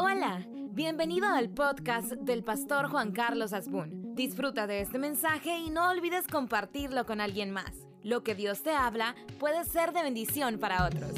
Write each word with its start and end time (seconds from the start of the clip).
Hola, 0.00 0.46
bienvenido 0.70 1.26
al 1.26 1.48
podcast 1.50 2.12
del 2.12 2.44
pastor 2.44 2.88
Juan 2.88 3.10
Carlos 3.10 3.52
Asbun. 3.52 4.14
Disfruta 4.14 4.68
de 4.68 4.80
este 4.80 4.96
mensaje 4.96 5.58
y 5.58 5.70
no 5.70 5.90
olvides 5.90 6.28
compartirlo 6.28 7.04
con 7.04 7.20
alguien 7.20 7.50
más. 7.50 7.72
Lo 8.04 8.22
que 8.22 8.36
Dios 8.36 8.62
te 8.62 8.70
habla 8.70 9.16
puede 9.40 9.64
ser 9.64 9.92
de 9.92 10.04
bendición 10.04 10.60
para 10.60 10.86
otros. 10.86 11.10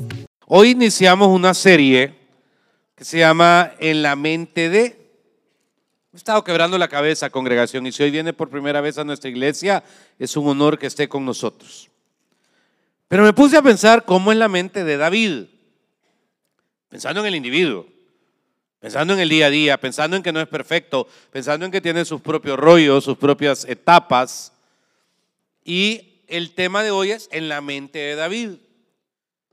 Hoy 0.47 0.71
iniciamos 0.71 1.29
una 1.29 1.53
serie 1.53 2.15
que 2.95 3.05
se 3.05 3.19
llama 3.19 3.73
En 3.81 4.03
la 4.03 4.17
mente 4.17 4.71
de... 4.71 5.13
He 6.15 6.17
estado 6.17 6.43
quebrando 6.43 6.79
la 6.79 6.89
cabeza, 6.89 7.29
congregación, 7.29 7.87
y 7.87 7.93
si 7.93 8.03
hoy 8.03 8.11
viene 8.11 8.33
por 8.33 8.49
primera 8.49 8.81
vez 8.81 8.97
a 8.97 9.05
nuestra 9.05 9.29
iglesia, 9.29 9.85
es 10.19 10.35
un 10.39 10.49
honor 10.49 10.79
que 10.79 10.87
esté 10.87 11.07
con 11.07 11.27
nosotros. 11.27 11.91
Pero 13.09 13.25
me 13.25 13.35
puse 13.35 13.59
a 13.59 13.63
pensar 13.63 14.07
cómo 14.07 14.33
es 14.33 14.39
la 14.39 14.49
mente 14.49 14.85
de 14.85 14.97
David, 14.97 15.45
pensando 16.89 17.21
en 17.21 17.27
el 17.27 17.37
individuo, 17.37 17.85
pensando 18.81 19.13
en 19.13 19.21
el 19.21 19.29
día 19.29 19.47
a 19.47 19.51
día, 19.51 19.79
pensando 19.79 20.17
en 20.17 20.23
que 20.23 20.33
no 20.33 20.41
es 20.41 20.49
perfecto, 20.49 21.07
pensando 21.31 21.67
en 21.67 21.71
que 21.71 21.81
tiene 21.81 22.05
sus 22.05 22.21
propios 22.21 22.59
rollos, 22.59 23.05
sus 23.05 23.19
propias 23.19 23.65
etapas. 23.67 24.53
Y 25.65 26.23
el 26.27 26.55
tema 26.55 26.83
de 26.83 26.91
hoy 26.91 27.13
es 27.13 27.29
en 27.31 27.49
la 27.49 27.61
mente 27.61 27.99
de 27.99 28.17
David. 28.17 28.51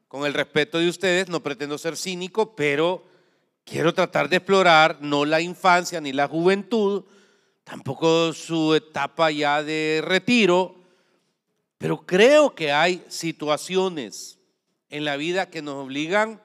Con 0.08 0.26
el 0.26 0.34
respeto 0.34 0.80
de 0.80 0.88
ustedes, 0.88 1.28
no 1.28 1.44
pretendo 1.44 1.78
ser 1.78 1.98
cínico, 1.98 2.56
pero 2.56 3.04
quiero 3.66 3.94
tratar 3.94 4.30
de 4.30 4.38
explorar 4.38 5.00
no 5.02 5.26
la 5.26 5.42
infancia 5.42 6.00
ni 6.00 6.14
la 6.14 6.30
juventud, 6.30 7.04
tampoco 7.66 8.32
su 8.32 8.74
etapa 8.74 9.30
ya 9.30 9.62
de 9.62 10.02
retiro, 10.04 10.76
pero 11.78 12.06
creo 12.06 12.56
que 12.56 12.72
hay 12.72 13.04
situaciones 13.10 14.40
en 14.90 15.04
la 15.04 15.18
vida 15.18 15.50
que 15.50 15.62
nos 15.62 15.76
obligan 15.76 16.42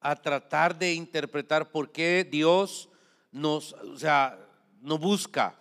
a 0.00 0.16
tratar 0.16 0.78
de 0.78 0.94
interpretar 0.94 1.70
por 1.70 1.90
qué 1.90 2.26
Dios 2.28 2.88
nos, 3.32 3.72
o 3.72 3.98
sea, 3.98 4.38
busca. 4.80 5.54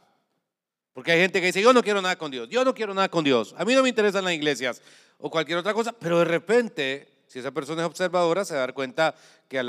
Porque 0.94 1.12
hay 1.12 1.20
gente 1.20 1.39
que 1.39 1.48
dice, 1.48 1.62
yo 1.62 1.73
no 1.73 1.84
quiero 1.84 2.02
nada 2.02 2.16
con 2.16 2.31
Dios, 2.31 2.50
yo 2.50 2.66
no 2.66 2.73
quiero 2.73 2.94
nada 2.94 3.09
con 3.09 3.23
Dios, 3.23 3.53
a 3.58 3.66
mí 3.66 3.75
no 3.75 3.84
me 3.84 3.89
interesan 3.89 4.23
las 4.23 4.34
iglesias 4.34 4.81
o 5.20 5.30
cualquier 5.30 5.58
otra 5.58 5.73
cosa, 5.73 5.92
pero 5.92 6.20
de 6.20 6.25
repente, 6.25 7.08
si 7.28 7.39
esa 7.39 7.52
persona 7.52 7.84
es 7.84 7.88
observadora, 7.88 8.45
se 8.45 8.56
va 8.56 8.67
cuenta 8.73 9.16
que 9.47 9.59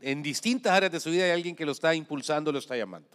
en, 0.00 0.22
distintas 0.22 0.72
áreas 0.72 0.92
de 0.92 1.00
su 1.00 1.10
vida 1.10 1.24
hay 1.24 1.32
alguien 1.32 1.54
que 1.54 1.66
lo 1.66 1.72
está 1.72 1.94
impulsando, 1.94 2.52
lo 2.52 2.58
está 2.58 2.74
llamando. 2.76 3.08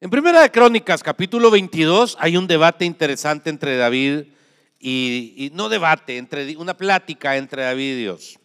En 0.00 0.10
Primera 0.10 0.40
de 0.40 0.50
Crónicas, 0.50 1.02
capítulo 1.02 1.50
22, 1.52 2.16
hay 2.18 2.36
un 2.36 2.46
debate 2.46 2.84
interesante 2.84 3.50
entre 3.50 3.76
David 3.76 4.24
y, 4.80 5.50
no 5.54 5.68
debate, 5.68 6.16
entre 6.16 6.56
una 6.56 6.74
plática 6.74 7.36
entre 7.36 7.62
David 7.62 7.92
y 7.92 8.00
Dios. 8.00 8.39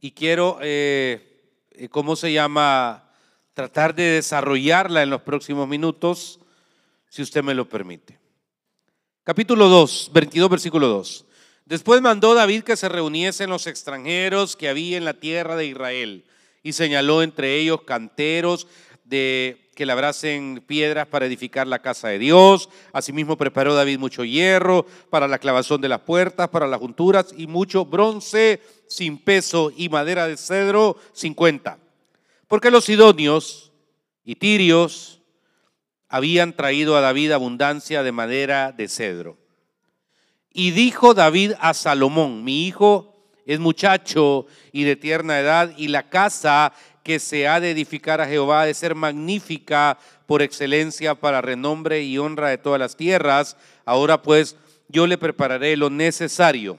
Y 0.00 0.12
quiero, 0.12 0.58
eh, 0.62 1.42
eh, 1.72 1.88
¿cómo 1.90 2.16
se 2.16 2.32
llama? 2.32 3.10
Tratar 3.52 3.94
de 3.94 4.04
desarrollarla 4.04 5.02
en 5.02 5.10
los 5.10 5.20
próximos 5.22 5.68
minutos, 5.68 6.40
si 7.10 7.20
usted 7.20 7.42
me 7.42 7.54
lo 7.54 7.68
permite. 7.68 8.18
Capítulo 9.24 9.68
2, 9.68 10.10
22, 10.14 10.48
versículo 10.48 10.88
2. 10.88 11.26
Después 11.66 12.00
mandó 12.00 12.34
David 12.34 12.62
que 12.62 12.76
se 12.76 12.88
reuniesen 12.88 13.50
los 13.50 13.66
extranjeros 13.66 14.56
que 14.56 14.70
había 14.70 14.96
en 14.96 15.04
la 15.04 15.14
tierra 15.14 15.54
de 15.54 15.66
Israel 15.66 16.24
y 16.62 16.72
señaló 16.72 17.22
entre 17.22 17.56
ellos 17.58 17.82
canteros 17.82 18.66
de 19.04 19.59
que 19.74 19.86
labrasen 19.86 20.62
piedras 20.66 21.06
para 21.06 21.26
edificar 21.26 21.66
la 21.66 21.80
casa 21.80 22.08
de 22.08 22.18
Dios. 22.18 22.68
Asimismo 22.92 23.36
preparó 23.36 23.74
David 23.74 23.98
mucho 23.98 24.24
hierro 24.24 24.86
para 25.10 25.28
la 25.28 25.38
clavazón 25.38 25.80
de 25.80 25.88
las 25.88 26.00
puertas, 26.00 26.48
para 26.48 26.66
las 26.66 26.80
junturas 26.80 27.34
y 27.36 27.46
mucho 27.46 27.84
bronce 27.84 28.60
sin 28.88 29.18
peso 29.18 29.72
y 29.76 29.88
madera 29.88 30.26
de 30.26 30.36
cedro 30.36 30.96
50. 31.12 31.78
Porque 32.48 32.70
los 32.70 32.84
sidonios 32.84 33.72
y 34.24 34.34
tirios 34.34 35.20
habían 36.08 36.54
traído 36.54 36.96
a 36.96 37.00
David 37.00 37.32
abundancia 37.32 38.02
de 38.02 38.12
madera 38.12 38.72
de 38.72 38.88
cedro. 38.88 39.38
Y 40.52 40.72
dijo 40.72 41.14
David 41.14 41.52
a 41.60 41.72
Salomón, 41.74 42.42
mi 42.42 42.66
hijo 42.66 43.10
es 43.46 43.60
muchacho 43.60 44.46
y 44.72 44.84
de 44.84 44.96
tierna 44.96 45.38
edad, 45.38 45.72
y 45.76 45.88
la 45.88 46.08
casa 46.08 46.72
que 47.02 47.18
se 47.18 47.48
ha 47.48 47.60
de 47.60 47.70
edificar 47.70 48.20
a 48.20 48.26
Jehová 48.26 48.66
de 48.66 48.74
ser 48.74 48.94
magnífica 48.94 49.98
por 50.26 50.42
excelencia 50.42 51.14
para 51.14 51.40
renombre 51.40 52.02
y 52.02 52.18
honra 52.18 52.48
de 52.48 52.58
todas 52.58 52.78
las 52.78 52.96
tierras. 52.96 53.56
Ahora 53.84 54.22
pues 54.22 54.56
yo 54.88 55.06
le 55.06 55.18
prepararé 55.18 55.76
lo 55.76 55.90
necesario. 55.90 56.78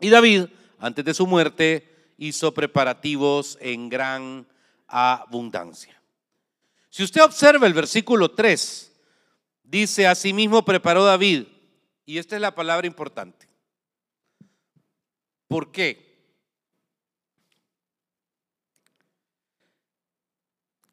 Y 0.00 0.10
David, 0.10 0.46
antes 0.78 1.04
de 1.04 1.14
su 1.14 1.26
muerte, 1.26 1.88
hizo 2.18 2.52
preparativos 2.52 3.58
en 3.60 3.88
gran 3.88 4.46
abundancia. 4.86 6.00
Si 6.90 7.02
usted 7.02 7.22
observa 7.22 7.66
el 7.66 7.74
versículo 7.74 8.30
3, 8.30 8.92
dice, 9.64 10.06
asimismo 10.06 10.64
preparó 10.64 11.04
David, 11.04 11.44
y 12.06 12.18
esta 12.18 12.36
es 12.36 12.42
la 12.42 12.54
palabra 12.54 12.86
importante. 12.86 13.48
¿Por 15.48 15.72
qué? 15.72 16.13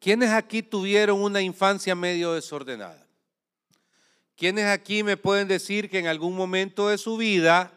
¿Quiénes 0.02 0.30
aquí 0.30 0.64
tuvieron 0.64 1.22
una 1.22 1.40
infancia 1.42 1.94
medio 1.94 2.32
desordenada? 2.32 3.06
¿Quiénes 4.34 4.64
aquí 4.64 5.04
me 5.04 5.16
pueden 5.16 5.46
decir 5.46 5.88
que 5.88 6.00
en 6.00 6.08
algún 6.08 6.34
momento 6.34 6.88
de 6.88 6.98
su 6.98 7.16
vida, 7.16 7.72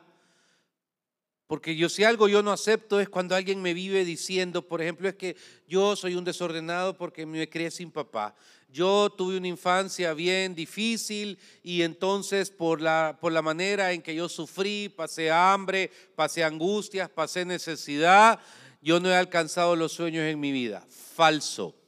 porque 1.45 1.75
yo 1.75 1.87
si 1.87 2.03
algo 2.03 2.27
yo 2.27 2.41
no 2.41 2.51
acepto 2.51 2.99
es 2.99 3.09
cuando 3.09 3.35
alguien 3.35 3.61
me 3.61 3.75
vive 3.75 4.03
diciendo, 4.03 4.63
por 4.63 4.81
ejemplo, 4.81 5.07
es 5.07 5.13
que 5.13 5.37
yo 5.67 5.95
soy 5.95 6.15
un 6.15 6.23
desordenado 6.23 6.97
porque 6.97 7.27
me 7.27 7.47
crié 7.47 7.69
sin 7.69 7.91
papá. 7.91 8.33
Yo 8.69 9.11
tuve 9.11 9.37
una 9.37 9.47
infancia 9.47 10.15
bien 10.15 10.55
difícil 10.55 11.37
y 11.61 11.83
entonces 11.83 12.49
por 12.49 12.81
la, 12.81 13.19
por 13.21 13.33
la 13.33 13.43
manera 13.43 13.93
en 13.93 14.01
que 14.01 14.15
yo 14.15 14.29
sufrí, 14.29 14.89
pasé 14.89 15.29
hambre, 15.29 15.91
pasé 16.15 16.43
angustias, 16.43 17.07
pasé 17.07 17.45
necesidad, 17.45 18.39
yo 18.81 18.99
no 18.99 19.11
he 19.11 19.15
alcanzado 19.15 19.75
los 19.75 19.91
sueños 19.91 20.23
en 20.23 20.39
mi 20.39 20.51
vida. 20.51 20.83
Falso. 20.89 21.84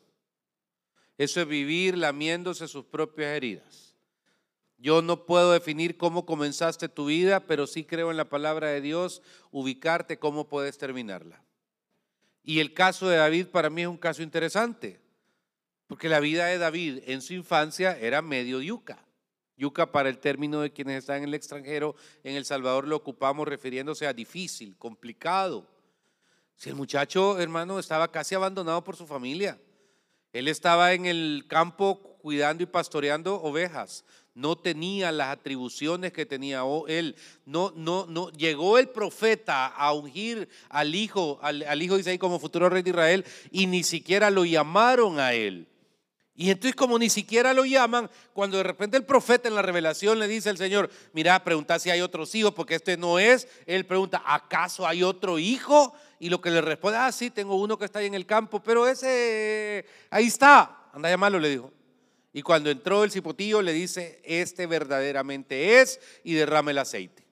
Eso 1.17 1.41
es 1.41 1.47
vivir 1.47 1.97
lamiéndose 1.97 2.67
sus 2.67 2.85
propias 2.85 3.35
heridas. 3.35 3.95
Yo 4.77 5.01
no 5.01 5.25
puedo 5.25 5.51
definir 5.51 5.97
cómo 5.97 6.25
comenzaste 6.25 6.87
tu 6.87 7.07
vida, 7.07 7.39
pero 7.39 7.65
sí 7.65 7.83
creo 7.83 8.11
en 8.11 8.17
la 8.17 8.29
palabra 8.29 8.67
de 8.67 8.81
Dios, 8.81 9.23
ubicarte 9.49 10.19
cómo 10.19 10.47
puedes 10.47 10.77
terminarla. 10.77 11.41
Y 12.43 12.59
el 12.59 12.73
caso 12.73 13.09
de 13.09 13.17
David 13.17 13.47
para 13.47 13.71
mí 13.71 13.81
es 13.81 13.87
un 13.87 13.97
caso 13.97 14.21
interesante, 14.21 15.01
porque 15.87 16.09
la 16.09 16.19
vida 16.19 16.45
de 16.45 16.59
David 16.59 16.99
en 17.07 17.21
su 17.21 17.33
infancia 17.33 17.97
era 17.97 18.21
medio 18.21 18.61
yuca. 18.61 19.03
Yuca 19.57 19.91
para 19.91 20.09
el 20.09 20.19
término 20.19 20.61
de 20.61 20.71
quienes 20.71 20.99
están 20.99 21.17
en 21.17 21.23
el 21.23 21.33
extranjero, 21.33 21.95
en 22.23 22.35
El 22.35 22.45
Salvador 22.45 22.87
lo 22.87 22.95
ocupamos 22.95 23.47
refiriéndose 23.47 24.05
a 24.05 24.13
difícil, 24.13 24.77
complicado. 24.77 25.67
Si 26.55 26.69
el 26.69 26.75
muchacho, 26.75 27.39
hermano, 27.39 27.79
estaba 27.79 28.11
casi 28.11 28.35
abandonado 28.35 28.83
por 28.83 28.95
su 28.95 29.07
familia. 29.07 29.59
Él 30.33 30.47
estaba 30.47 30.93
en 30.93 31.05
el 31.05 31.45
campo 31.47 32.17
cuidando 32.21 32.63
y 32.63 32.65
pastoreando 32.65 33.41
ovejas. 33.41 34.03
No 34.33 34.55
tenía 34.55 35.11
las 35.11 35.29
atribuciones 35.29 36.13
que 36.13 36.25
tenía 36.25 36.61
él. 36.87 37.15
No, 37.45 37.73
no, 37.75 38.05
no. 38.05 38.29
Llegó 38.31 38.77
el 38.77 38.89
profeta 38.89 39.65
a 39.65 39.93
ungir 39.93 40.47
al 40.69 40.93
hijo, 40.93 41.39
al, 41.41 41.63
al 41.63 41.81
hijo 41.81 41.95
de 41.95 42.01
Isaí 42.01 42.17
como 42.19 42.39
futuro 42.39 42.69
rey 42.69 42.83
de 42.83 42.91
Israel 42.91 43.25
y 43.49 43.65
ni 43.65 43.83
siquiera 43.83 44.29
lo 44.29 44.45
llamaron 44.45 45.19
a 45.19 45.33
él. 45.33 45.67
Y 46.39 46.51
entonces 46.51 46.75
como 46.75 46.99
ni 46.99 47.09
siquiera 47.09 47.51
lo 47.51 47.65
llaman, 47.65 48.11
cuando 48.31 48.57
de 48.57 48.63
repente 48.63 48.95
el 48.95 49.05
profeta 49.05 49.47
en 49.47 49.55
la 49.55 49.63
revelación 49.63 50.19
le 50.19 50.27
dice 50.27 50.51
al 50.51 50.57
Señor, 50.59 50.91
mira, 51.11 51.43
pregunta 51.43 51.79
si 51.79 51.89
hay 51.89 52.01
otros 52.01 52.35
hijos, 52.35 52.53
porque 52.53 52.75
este 52.75 52.95
no 52.95 53.17
es, 53.17 53.47
él 53.65 53.87
pregunta, 53.87 54.21
¿acaso 54.23 54.85
hay 54.85 55.01
otro 55.01 55.39
hijo? 55.39 55.95
Y 56.19 56.29
lo 56.29 56.41
que 56.41 56.49
le 56.49 56.61
responde, 56.61 56.97
ah, 56.97 57.11
sí, 57.11 57.29
tengo 57.29 57.55
uno 57.55 57.77
que 57.77 57.85
está 57.85 57.99
ahí 57.99 58.07
en 58.07 58.13
el 58.13 58.25
campo, 58.25 58.61
pero 58.61 58.87
ese, 58.87 59.85
ahí 60.09 60.27
está, 60.27 60.89
anda 60.93 61.09
a 61.09 61.11
llamarlo, 61.11 61.39
le 61.39 61.49
dijo. 61.49 61.71
Y 62.33 62.41
cuando 62.41 62.69
entró 62.69 63.03
el 63.03 63.11
cipotillo 63.11 63.61
le 63.61 63.73
dice, 63.73 64.21
este 64.23 64.65
verdaderamente 64.67 65.79
es, 65.79 65.99
y 66.23 66.33
derrama 66.33 66.71
el 66.71 66.77
aceite. 66.79 67.25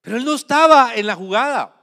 Pero 0.00 0.16
él 0.16 0.24
no 0.24 0.34
estaba 0.34 0.94
en 0.94 1.06
la 1.06 1.14
jugada. 1.14 1.74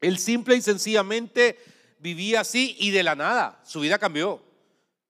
Él 0.00 0.18
simple 0.18 0.56
y 0.56 0.62
sencillamente 0.62 1.58
vivía 1.98 2.40
así 2.40 2.76
y 2.78 2.90
de 2.90 3.02
la 3.02 3.14
nada, 3.14 3.60
su 3.64 3.80
vida 3.80 3.98
cambió 3.98 4.46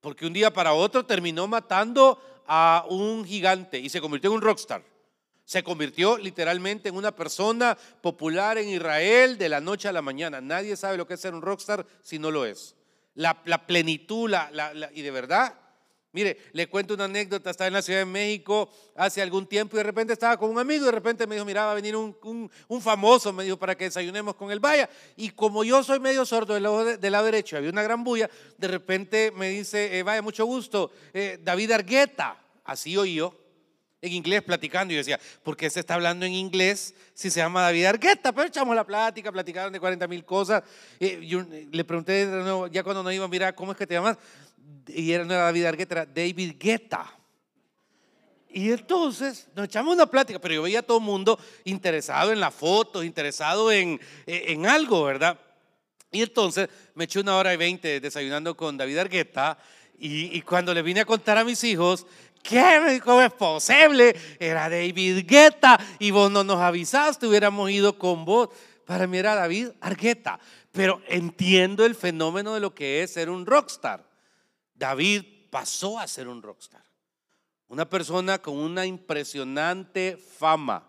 porque 0.06 0.24
un 0.24 0.32
día 0.32 0.52
para 0.52 0.72
otro 0.72 1.04
terminó 1.04 1.48
matando 1.48 2.22
a 2.46 2.86
un 2.88 3.24
gigante 3.24 3.80
y 3.80 3.88
se 3.88 4.00
convirtió 4.00 4.30
en 4.30 4.36
un 4.36 4.40
rockstar. 4.40 4.84
Se 5.46 5.62
convirtió 5.62 6.18
literalmente 6.18 6.88
en 6.88 6.96
una 6.96 7.14
persona 7.14 7.78
popular 8.02 8.58
en 8.58 8.68
Israel 8.68 9.38
de 9.38 9.48
la 9.48 9.60
noche 9.60 9.88
a 9.88 9.92
la 9.92 10.02
mañana. 10.02 10.40
Nadie 10.40 10.76
sabe 10.76 10.96
lo 10.96 11.06
que 11.06 11.14
es 11.14 11.20
ser 11.20 11.34
un 11.34 11.40
rockstar 11.40 11.86
si 12.02 12.18
no 12.18 12.30
lo 12.30 12.44
es. 12.44 12.74
La, 13.14 13.32
plenitud, 13.66 14.28
la, 14.28 14.90
y 14.92 15.00
de 15.00 15.10
verdad, 15.10 15.54
Mire, 16.16 16.38
le 16.52 16.66
cuento 16.66 16.94
una 16.94 17.04
anécdota, 17.04 17.50
estaba 17.50 17.68
en 17.68 17.74
la 17.74 17.82
Ciudad 17.82 17.98
de 17.98 18.06
México 18.06 18.70
hace 18.94 19.20
algún 19.20 19.46
tiempo 19.46 19.76
y 19.76 19.80
de 19.80 19.82
repente 19.82 20.14
estaba 20.14 20.38
con 20.38 20.48
un 20.48 20.58
amigo 20.58 20.84
y 20.84 20.86
de 20.86 20.92
repente 20.92 21.26
me 21.26 21.34
dijo, 21.34 21.44
mira, 21.44 21.66
va 21.66 21.72
a 21.72 21.74
venir 21.74 21.94
un, 21.94 22.50
famoso, 22.80 23.34
me 23.34 23.44
dijo, 23.44 23.58
para 23.58 23.76
que 23.76 23.84
desayunemos 23.84 24.34
con 24.34 24.50
él, 24.50 24.58
vaya. 24.58 24.88
Y 25.14 25.28
como 25.28 25.62
yo 25.62 25.84
soy 25.84 26.00
medio 26.00 26.24
sordo 26.24 26.54
del 26.54 26.62
lado, 26.62 26.96
del 26.96 27.12
lado 27.12 27.26
derecho, 27.26 27.58
había 27.58 27.68
una 27.68 27.82
gran 27.82 28.02
bulla, 28.02 28.30
de 28.56 28.66
repente 28.66 29.30
me 29.36 29.50
dice, 29.50 29.98
eh, 29.98 30.02
vaya, 30.02 30.22
mucho 30.22 30.46
gusto, 30.46 30.90
eh, 31.12 31.38
David 31.42 31.72
Argueta, 31.72 32.42
así 32.64 32.96
oí 32.96 33.16
yo, 33.16 33.34
en 34.02 34.12
inglés 34.12 34.42
platicando. 34.42 34.92
Y 34.92 34.96
yo 34.96 35.00
decía, 35.00 35.20
¿por 35.42 35.56
qué 35.56 35.68
se 35.70 35.80
está 35.80 35.94
hablando 35.94 36.26
en 36.26 36.32
inglés 36.32 36.94
si 37.14 37.30
se 37.30 37.40
llama 37.40 37.62
David 37.62 37.86
Argueta? 37.86 38.32
Pero 38.32 38.48
echamos 38.48 38.74
la 38.76 38.84
plática, 38.84 39.32
platicaron 39.32 39.72
de 39.72 39.80
40 39.80 40.06
mil 40.08 40.24
cosas. 40.24 40.62
Eh, 41.00 41.24
yo 41.26 41.44
le 41.70 41.84
pregunté, 41.84 42.28
ya 42.72 42.82
cuando 42.82 43.02
nos 43.02 43.12
iba, 43.12 43.26
mira, 43.28 43.54
¿cómo 43.54 43.72
es 43.72 43.78
que 43.78 43.86
te 43.86 43.94
llamas? 43.94 44.16
y 44.88 45.12
era, 45.12 45.24
no 45.24 45.34
era 45.34 45.44
David 45.44 45.64
Argueta, 45.64 45.94
era 45.94 46.06
David 46.06 46.54
Guetta. 46.58 47.12
Y 48.48 48.70
entonces 48.70 49.48
nos 49.54 49.66
echamos 49.66 49.94
una 49.94 50.06
plática, 50.06 50.38
pero 50.38 50.54
yo 50.54 50.62
veía 50.62 50.78
a 50.78 50.82
todo 50.82 50.98
el 50.98 51.04
mundo 51.04 51.38
interesado 51.64 52.32
en 52.32 52.40
las 52.40 52.54
fotos, 52.54 53.04
interesado 53.04 53.70
en, 53.70 54.00
en 54.26 54.66
algo, 54.66 55.04
¿verdad? 55.04 55.38
Y 56.10 56.22
entonces 56.22 56.68
me 56.94 57.04
eché 57.04 57.20
una 57.20 57.36
hora 57.36 57.52
y 57.52 57.56
veinte 57.56 58.00
desayunando 58.00 58.56
con 58.56 58.76
David 58.76 58.98
Argueta 58.98 59.58
y, 59.98 60.36
y, 60.36 60.42
cuando 60.42 60.72
le 60.72 60.82
vine 60.82 61.00
a 61.00 61.04
contar 61.04 61.38
a 61.38 61.44
mis 61.44 61.64
hijos, 61.64 62.06
¿qué? 62.48 63.00
¿Cómo 63.04 63.22
es 63.22 63.32
posible? 63.32 64.14
Era 64.38 64.68
David 64.68 65.26
Guetta 65.26 65.78
y 65.98 66.10
vos 66.10 66.30
no 66.30 66.44
nos 66.44 66.58
avisaste, 66.58 67.26
hubiéramos 67.26 67.70
ido 67.70 67.98
con 67.98 68.24
vos. 68.24 68.50
Para 68.84 69.06
mí 69.06 69.18
era 69.18 69.34
David 69.34 69.70
Argueta, 69.80 70.38
pero 70.72 71.00
entiendo 71.08 71.84
el 71.84 71.94
fenómeno 71.94 72.54
de 72.54 72.60
lo 72.60 72.74
que 72.74 73.02
es 73.02 73.12
ser 73.12 73.30
un 73.30 73.46
rockstar. 73.46 74.08
David 74.74 75.24
pasó 75.50 75.98
a 75.98 76.06
ser 76.06 76.28
un 76.28 76.42
rockstar. 76.42 76.84
Una 77.68 77.88
persona 77.88 78.38
con 78.38 78.56
una 78.56 78.86
impresionante 78.86 80.16
fama 80.16 80.86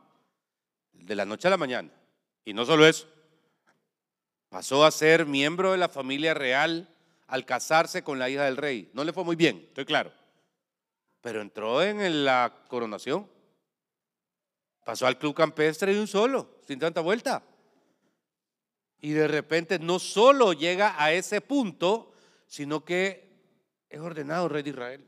de 0.94 1.16
la 1.16 1.26
noche 1.26 1.48
a 1.48 1.52
la 1.52 1.58
mañana. 1.58 1.90
Y 2.46 2.54
no 2.54 2.66
solo 2.66 2.86
eso, 2.86 3.08
pasó 4.50 4.86
a 4.86 4.92
ser 4.92 5.26
miembro 5.26 5.72
de 5.72 5.78
la 5.78 5.90
familia 5.90 6.34
real 6.34 6.88
al 7.26 7.46
casarse 7.46 8.04
con 8.04 8.20
la 8.20 8.30
hija 8.30 8.44
del 8.44 8.58
rey. 8.58 8.92
No 8.94 9.04
le 9.04 9.12
fue 9.12 9.24
muy 9.24 9.36
bien, 9.36 9.66
estoy 9.70 9.86
claro. 9.86 10.12
Pero 11.22 11.42
entró 11.42 11.82
en 11.82 12.26
la 12.26 12.64
coronación. 12.68 13.30
Pasó 14.86 15.08
al 15.08 15.18
club 15.18 15.36
campestre 15.36 15.94
de 15.94 16.00
un 16.00 16.08
solo, 16.08 16.60
sin 16.66 16.80
tanta 16.80 17.02
vuelta. 17.02 17.44
Y 19.00 19.12
de 19.12 19.28
repente 19.28 19.80
no 19.80 20.00
solo 20.00 20.54
llega 20.54 20.96
a 21.02 21.12
ese 21.12 21.42
punto, 21.42 22.14
sino 22.48 22.84
que 22.86 23.28
es 23.90 24.00
ordenado 24.00 24.48
rey 24.48 24.64
de 24.64 24.70
Israel. 24.70 25.08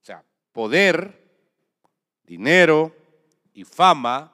O 0.00 0.04
sea, 0.04 0.24
poder, 0.52 1.30
dinero 2.24 2.94
y 3.52 3.64
fama 3.64 4.32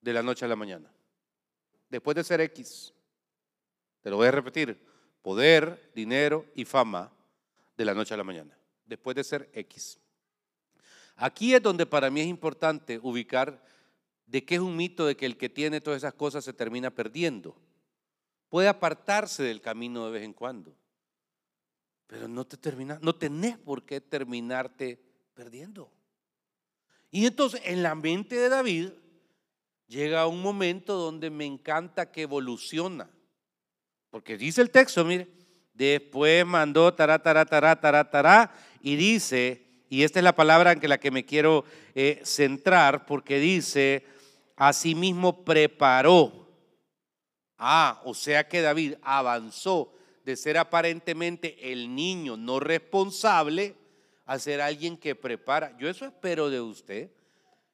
de 0.00 0.12
la 0.12 0.22
noche 0.22 0.44
a 0.44 0.48
la 0.48 0.56
mañana. 0.56 0.90
Después 1.88 2.14
de 2.16 2.24
ser 2.24 2.40
X, 2.40 2.92
te 4.02 4.10
lo 4.10 4.16
voy 4.16 4.28
a 4.28 4.32
repetir, 4.32 4.84
poder, 5.22 5.90
dinero 5.94 6.46
y 6.54 6.64
fama 6.64 7.12
de 7.76 7.84
la 7.84 7.94
noche 7.94 8.14
a 8.14 8.16
la 8.16 8.24
mañana. 8.24 8.57
Después 8.88 9.14
de 9.14 9.22
ser 9.22 9.48
X. 9.52 10.00
Aquí 11.14 11.54
es 11.54 11.62
donde 11.62 11.86
para 11.86 12.10
mí 12.10 12.20
es 12.20 12.26
importante 12.26 12.98
ubicar 13.02 13.62
de 14.26 14.44
qué 14.44 14.56
es 14.56 14.60
un 14.60 14.76
mito 14.76 15.06
de 15.06 15.16
que 15.16 15.26
el 15.26 15.36
que 15.36 15.48
tiene 15.48 15.80
todas 15.80 15.98
esas 15.98 16.14
cosas 16.14 16.44
se 16.44 16.52
termina 16.52 16.90
perdiendo. 16.90 17.56
Puede 18.48 18.68
apartarse 18.68 19.42
del 19.42 19.60
camino 19.60 20.06
de 20.06 20.12
vez 20.12 20.22
en 20.22 20.32
cuando. 20.32 20.74
Pero 22.06 22.28
no 22.28 22.46
te 22.46 22.56
termina, 22.56 22.98
no 23.02 23.14
tenés 23.14 23.58
por 23.58 23.84
qué 23.84 24.00
terminarte 24.00 24.98
perdiendo. 25.34 25.92
Y 27.10 27.26
entonces 27.26 27.60
en 27.64 27.82
la 27.82 27.94
mente 27.94 28.36
de 28.36 28.48
David 28.48 28.90
llega 29.86 30.26
un 30.26 30.40
momento 30.40 30.96
donde 30.96 31.30
me 31.30 31.44
encanta 31.44 32.10
que 32.10 32.22
evoluciona. 32.22 33.10
Porque 34.10 34.38
dice 34.38 34.62
el 34.62 34.70
texto, 34.70 35.04
mire, 35.04 35.28
después 35.78 36.44
mandó 36.44 36.92
tará, 36.92 37.18
tará, 37.20 37.44
tará, 37.46 37.80
tará, 37.80 38.10
tará, 38.10 38.52
y 38.82 38.96
dice, 38.96 39.62
y 39.88 40.02
esta 40.02 40.18
es 40.18 40.24
la 40.24 40.34
palabra 40.34 40.72
en 40.72 40.88
la 40.88 40.98
que 40.98 41.10
me 41.10 41.24
quiero 41.24 41.64
eh, 41.94 42.20
centrar, 42.24 43.06
porque 43.06 43.38
dice, 43.38 44.04
asimismo 44.56 45.44
preparó. 45.44 46.48
Ah, 47.56 48.02
o 48.04 48.12
sea 48.12 48.48
que 48.48 48.60
David 48.60 48.94
avanzó 49.02 49.94
de 50.24 50.36
ser 50.36 50.58
aparentemente 50.58 51.72
el 51.72 51.94
niño 51.94 52.36
no 52.36 52.60
responsable 52.60 53.76
a 54.26 54.38
ser 54.38 54.60
alguien 54.60 54.96
que 54.96 55.14
prepara. 55.14 55.76
Yo 55.78 55.88
eso 55.88 56.04
espero 56.04 56.50
de 56.50 56.60
usted, 56.60 57.10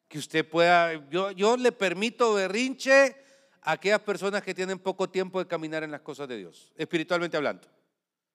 que 0.09 0.19
usted 0.19 0.49
pueda, 0.49 1.09
yo, 1.09 1.33
yo 1.33 1.57
le 1.57 1.73
permito 1.73 2.35
berrinche 2.35 3.17
a 3.63 3.73
aquellas 3.73 4.01
personas 4.01 4.43
que 4.43 4.55
tienen 4.55 4.79
poco 4.79 5.09
tiempo 5.09 5.39
de 5.39 5.49
caminar 5.49 5.83
en 5.83 5.91
las 5.91 6.03
cosas 6.03 6.29
de 6.29 6.37
Dios, 6.37 6.73
espiritualmente 6.77 7.37
hablando. 7.37 7.74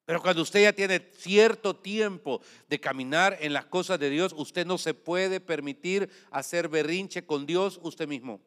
Pero 0.10 0.24
cuando 0.24 0.42
usted 0.42 0.64
ya 0.64 0.74
tiene 0.74 1.08
cierto 1.20 1.76
tiempo 1.76 2.42
de 2.68 2.80
caminar 2.80 3.38
en 3.42 3.54
las 3.54 3.66
cosas 3.66 4.00
de 4.00 4.10
Dios, 4.10 4.34
usted 4.36 4.66
no 4.66 4.80
se 4.80 4.96
puede 4.96 5.40
permitir 5.40 6.10
hacer 6.32 6.68
berrinche 6.68 7.28
con 7.28 7.46
Dios 7.46 7.80
usted 7.84 8.08
mismo. 8.08 8.42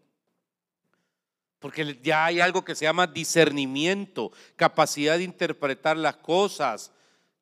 Porque 1.60 2.00
ya 2.02 2.24
hay 2.24 2.40
algo 2.40 2.64
que 2.64 2.74
se 2.74 2.84
llama 2.84 3.06
discernimiento, 3.06 4.32
capacidad 4.56 5.18
de 5.18 5.22
interpretar 5.22 5.96
las 5.96 6.16
cosas. 6.16 6.90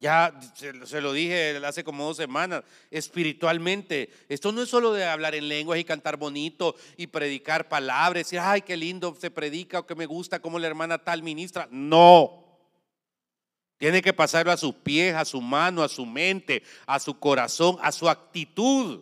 Ya 0.01 0.39
se, 0.55 1.01
lo 1.01 1.15
dije 1.15 1.57
hace 1.65 1.83
como 1.83 2.05
dos 2.05 2.19
semanas, 2.19 2.63
espiritualmente. 2.91 4.11
Esto 4.29 4.53
no 4.53 4.61
es 4.61 4.69
solo 4.69 4.93
de 4.93 5.07
hablar 5.07 5.35
en 5.35 5.49
lenguas 5.49 5.79
y 5.79 5.85
cantar 5.85 6.19
bonito 6.19 6.77
y 6.99 7.07
predicar 7.07 7.71
palabras, 7.71 8.25
decir, 8.25 8.41
ay, 8.41 8.61
qué 8.61 8.77
lindo 8.77 9.17
se 9.19 9.31
predica 9.31 9.79
o 9.79 9.87
que 9.87 9.95
me 9.95 10.05
gusta 10.05 10.43
como 10.43 10.59
la 10.59 10.67
hermana 10.67 10.99
tal 10.99 11.23
ministra. 11.23 11.67
No. 11.71 12.50
Tiene 13.81 14.03
que 14.03 14.13
pasarlo 14.13 14.53
a 14.53 14.59
sus 14.59 14.75
pies, 14.75 15.15
a 15.15 15.25
su 15.25 15.41
mano, 15.41 15.83
a 15.83 15.89
su 15.89 16.05
mente, 16.05 16.63
a 16.85 17.01
su 17.01 17.19
corazón, 17.19 17.79
a 17.81 17.91
su 17.91 18.11
actitud. 18.11 19.01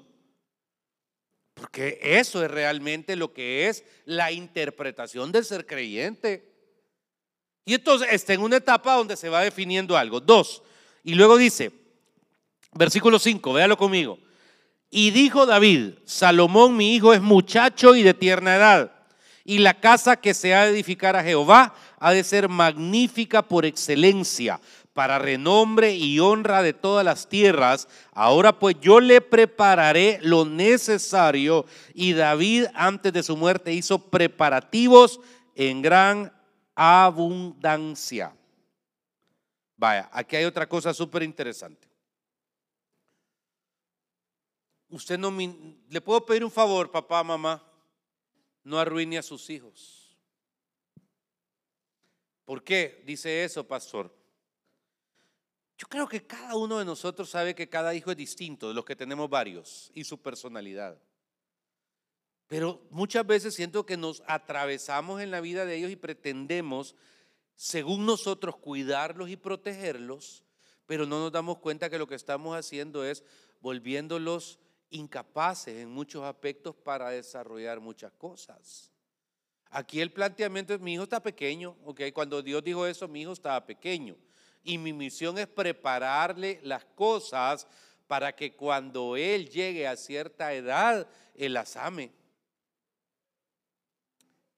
Porque 1.53 1.99
eso 2.01 2.45
es 2.45 2.49
realmente 2.49 3.17
lo 3.17 3.33
que 3.33 3.67
es 3.67 3.83
la 4.05 4.31
interpretación 4.31 5.33
del 5.33 5.45
ser 5.45 5.67
creyente. 5.67 6.49
Y 7.65 7.75
entonces 7.75 8.07
está 8.13 8.35
en 8.35 8.41
una 8.41 8.59
etapa 8.59 8.95
donde 8.95 9.17
se 9.17 9.29
va 9.29 9.43
definiendo 9.43 9.97
algo. 9.97 10.21
Dos. 10.21 10.63
Y 11.03 11.15
luego 11.17 11.37
dice, 11.37 11.73
versículo 12.73 13.19
5, 13.19 13.53
véalo 13.53 13.77
conmigo. 13.77 14.21
Y 14.91 15.11
dijo 15.11 15.45
David, 15.45 15.95
Salomón 16.05 16.77
mi 16.77 16.95
hijo 16.95 17.13
es 17.13 17.21
muchacho 17.21 17.97
y 17.97 18.05
de 18.05 18.15
tierna 18.15 18.55
edad. 18.55 18.93
Y 19.45 19.59
la 19.59 19.81
casa 19.81 20.21
que 20.21 20.35
se 20.35 20.55
ha 20.55 20.67
de 20.67 20.71
edificar 20.71 21.17
a 21.17 21.25
Jehová 21.25 21.75
ha 22.01 22.13
de 22.13 22.25
ser 22.25 22.49
magnífica 22.49 23.43
por 23.43 23.65
excelencia, 23.65 24.61
para 24.93 25.19
renombre 25.19 25.95
y 25.95 26.19
honra 26.19 26.63
de 26.63 26.73
todas 26.73 27.05
las 27.05 27.29
tierras. 27.29 27.87
Ahora 28.13 28.59
pues 28.59 28.77
yo 28.81 28.99
le 28.99 29.21
prepararé 29.21 30.19
lo 30.23 30.45
necesario. 30.45 31.67
Y 31.95 32.15
David 32.15 32.67
antes 32.75 33.13
de 33.13 33.23
su 33.23 33.37
muerte 33.37 33.73
hizo 33.73 33.99
preparativos 34.11 35.21
en 35.55 35.83
gran 35.83 36.33
abundancia. 36.75 38.35
Vaya, 39.77 40.09
aquí 40.13 40.35
hay 40.35 40.45
otra 40.45 40.69
cosa 40.69 40.93
súper 40.93 41.23
interesante. 41.23 41.89
Usted 44.91 45.19
no 45.19 45.31
le 45.89 46.01
puedo 46.01 46.25
pedir 46.25 46.45
un 46.45 46.51
favor, 46.51 46.91
papá, 46.91 47.23
mamá, 47.23 47.63
no 48.65 48.79
arruine 48.79 49.19
a 49.19 49.23
sus 49.23 49.49
hijos. 49.51 49.98
¿Por 52.49 52.65
qué 52.65 53.03
dice 53.05 53.45
eso, 53.45 53.69
pastor? 53.69 54.11
Yo 55.77 55.87
creo 55.87 56.09
que 56.09 56.27
cada 56.27 56.57
uno 56.57 56.79
de 56.79 56.85
nosotros 56.87 57.29
sabe 57.29 57.55
que 57.55 57.69
cada 57.69 57.95
hijo 57.95 58.11
es 58.11 58.17
distinto, 58.17 58.69
de 58.69 58.75
los 58.75 58.87
que 58.87 58.97
tenemos 58.97 59.29
varios, 59.29 59.91
y 59.93 60.03
su 60.03 60.23
personalidad. 60.23 60.99
Pero 62.47 62.81
muchas 62.89 63.27
veces 63.27 63.55
siento 63.55 63.85
que 63.85 63.99
nos 63.99 64.23
atravesamos 64.27 65.21
en 65.21 65.31
la 65.31 65.43
vida 65.43 65.67
de 65.67 65.77
ellos 65.77 65.91
y 65.91 65.97
pretendemos, 65.97 66.95
según 67.55 68.07
nosotros, 68.07 68.57
cuidarlos 68.57 69.29
y 69.29 69.37
protegerlos, 69.37 70.43
pero 70.87 71.05
no 71.05 71.21
nos 71.21 71.31
damos 71.31 71.59
cuenta 71.59 71.91
que 71.91 71.99
lo 71.99 72.07
que 72.07 72.15
estamos 72.15 72.57
haciendo 72.57 73.05
es 73.05 73.25
volviéndolos 73.61 74.59
incapaces 74.89 75.77
en 75.77 75.91
muchos 75.91 76.25
aspectos 76.25 76.75
para 76.75 77.11
desarrollar 77.11 77.79
muchas 77.79 78.11
cosas. 78.15 78.91
Aquí 79.71 80.01
el 80.01 80.11
planteamiento 80.11 80.75
es, 80.75 80.81
mi 80.81 80.95
hijo 80.95 81.03
está 81.03 81.23
pequeño, 81.23 81.77
¿ok? 81.85 82.03
Cuando 82.15 82.43
Dios 82.43 82.65
dijo 82.65 82.87
eso, 82.87 83.07
mi 83.07 83.23
hijo 83.23 83.33
estaba 83.33 83.65
pequeño 83.67 84.17
y 84.65 84.79
mi 84.79 84.93
misión 84.93 85.39
es 85.39 85.47
prepararle 85.47 86.61
las 86.63 86.85
cosas 86.85 87.67
para 88.07 88.35
que 88.35 88.55
cuando 88.55 89.17
él 89.17 89.49
llegue 89.49 89.87
a 89.87 89.97
cierta 89.97 90.53
edad, 90.55 91.07
él 91.35 91.53
las 91.53 91.77
ame. 91.77 92.11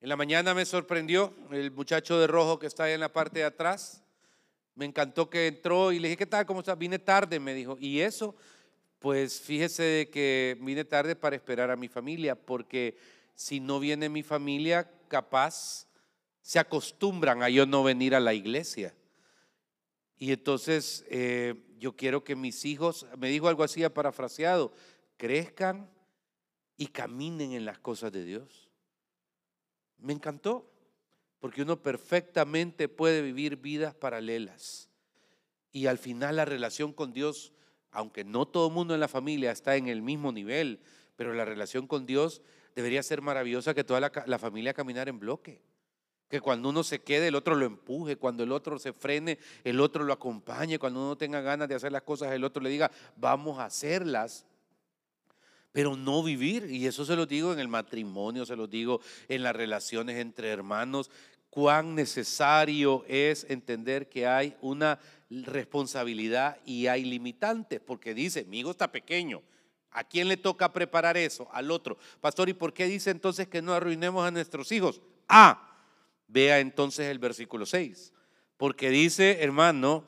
En 0.00 0.08
la 0.08 0.16
mañana 0.16 0.54
me 0.54 0.64
sorprendió 0.64 1.34
el 1.50 1.70
muchacho 1.72 2.18
de 2.18 2.26
rojo 2.26 2.58
que 2.58 2.66
está 2.66 2.84
ahí 2.84 2.94
en 2.94 3.00
la 3.00 3.12
parte 3.12 3.40
de 3.40 3.44
atrás. 3.44 4.02
Me 4.74 4.86
encantó 4.86 5.28
que 5.28 5.48
entró 5.48 5.92
y 5.92 5.98
le 5.98 6.08
dije, 6.08 6.18
¿qué 6.18 6.26
tal? 6.26 6.46
¿Cómo 6.46 6.60
estás? 6.60 6.78
Vine 6.78 6.98
tarde, 6.98 7.38
me 7.38 7.52
dijo. 7.52 7.76
¿Y 7.78 8.00
eso? 8.00 8.34
Pues 8.98 9.40
fíjese 9.40 9.82
de 9.82 10.10
que 10.10 10.56
vine 10.60 10.84
tarde 10.84 11.16
para 11.16 11.36
esperar 11.36 11.70
a 11.70 11.76
mi 11.76 11.88
familia, 11.88 12.34
porque 12.34 12.96
si 13.34 13.60
no 13.60 13.78
viene 13.78 14.08
mi 14.08 14.22
familia, 14.22 14.90
capaz 15.10 15.86
se 16.40 16.58
acostumbran 16.58 17.42
a 17.42 17.50
yo 17.50 17.66
no 17.66 17.82
venir 17.82 18.14
a 18.14 18.20
la 18.20 18.32
iglesia. 18.32 18.94
Y 20.16 20.32
entonces 20.32 21.04
eh, 21.10 21.54
yo 21.78 21.96
quiero 21.96 22.24
que 22.24 22.36
mis 22.36 22.64
hijos, 22.64 23.06
me 23.18 23.28
dijo 23.28 23.48
algo 23.48 23.64
así 23.64 23.86
parafraseado, 23.88 24.72
crezcan 25.18 25.90
y 26.76 26.86
caminen 26.86 27.52
en 27.52 27.66
las 27.66 27.78
cosas 27.78 28.12
de 28.12 28.24
Dios. 28.24 28.70
Me 29.98 30.14
encantó, 30.14 30.70
porque 31.40 31.62
uno 31.62 31.82
perfectamente 31.82 32.88
puede 32.88 33.20
vivir 33.20 33.56
vidas 33.56 33.94
paralelas. 33.94 34.88
Y 35.72 35.86
al 35.86 35.98
final 35.98 36.36
la 36.36 36.44
relación 36.44 36.92
con 36.92 37.12
Dios, 37.12 37.52
aunque 37.90 38.24
no 38.24 38.46
todo 38.46 38.68
el 38.68 38.74
mundo 38.74 38.94
en 38.94 39.00
la 39.00 39.08
familia 39.08 39.50
está 39.50 39.76
en 39.76 39.88
el 39.88 40.02
mismo 40.02 40.32
nivel, 40.32 40.80
pero 41.16 41.34
la 41.34 41.44
relación 41.44 41.86
con 41.86 42.06
Dios 42.06 42.42
debería 42.74 43.02
ser 43.02 43.22
maravillosa 43.22 43.74
que 43.74 43.84
toda 43.84 44.00
la, 44.00 44.38
familia 44.38 44.74
caminara 44.74 45.10
en 45.10 45.18
bloque. 45.18 45.60
Que 46.28 46.40
cuando 46.40 46.68
uno 46.68 46.84
se 46.84 47.00
quede, 47.00 47.28
el 47.28 47.34
otro 47.34 47.54
lo 47.54 47.66
empuje, 47.66 48.16
cuando 48.16 48.44
el 48.44 48.52
otro 48.52 48.78
se 48.78 48.92
frene, 48.92 49.38
el 49.64 49.80
otro 49.80 50.04
lo 50.04 50.12
acompañe, 50.12 50.78
cuando 50.78 51.00
uno 51.00 51.16
tenga 51.16 51.40
ganas 51.40 51.68
de 51.68 51.74
hacer 51.74 51.90
las 51.90 52.02
cosas, 52.02 52.32
el 52.32 52.44
otro 52.44 52.62
le 52.62 52.70
diga, 52.70 52.90
vamos 53.16 53.58
a 53.58 53.64
hacerlas 53.64 54.46
pero 55.72 55.96
no 55.96 56.22
vivir. 56.22 56.68
Y 56.70 56.86
eso 56.86 57.04
se 57.04 57.16
lo 57.16 57.26
digo 57.26 57.52
en 57.52 57.60
el 57.60 57.68
matrimonio, 57.68 58.44
se 58.44 58.56
lo 58.56 58.66
digo 58.66 59.00
en 59.28 59.42
las 59.42 59.54
relaciones 59.54 60.16
entre 60.18 60.50
hermanos, 60.50 61.10
cuán 61.50 61.94
necesario 61.94 63.04
es 63.08 63.44
entender 63.48 64.08
que 64.08 64.26
hay 64.26 64.56
una 64.60 64.98
responsabilidad 65.30 66.58
y 66.64 66.86
hay 66.86 67.04
limitantes, 67.04 67.80
porque 67.80 68.14
dice, 68.14 68.44
mi 68.44 68.60
hijo 68.60 68.70
está 68.70 68.90
pequeño. 68.90 69.42
¿A 69.90 70.04
quién 70.04 70.28
le 70.28 70.36
toca 70.36 70.72
preparar 70.72 71.16
eso? 71.16 71.48
Al 71.52 71.70
otro. 71.70 71.98
Pastor, 72.20 72.48
¿y 72.48 72.54
por 72.54 72.72
qué 72.72 72.86
dice 72.86 73.10
entonces 73.10 73.48
que 73.48 73.62
no 73.62 73.72
arruinemos 73.72 74.24
a 74.24 74.30
nuestros 74.30 74.70
hijos? 74.70 75.00
Ah, 75.28 75.76
vea 76.28 76.60
entonces 76.60 77.06
el 77.06 77.18
versículo 77.18 77.66
6. 77.66 78.12
Porque 78.56 78.90
dice, 78.90 79.42
hermano, 79.42 80.04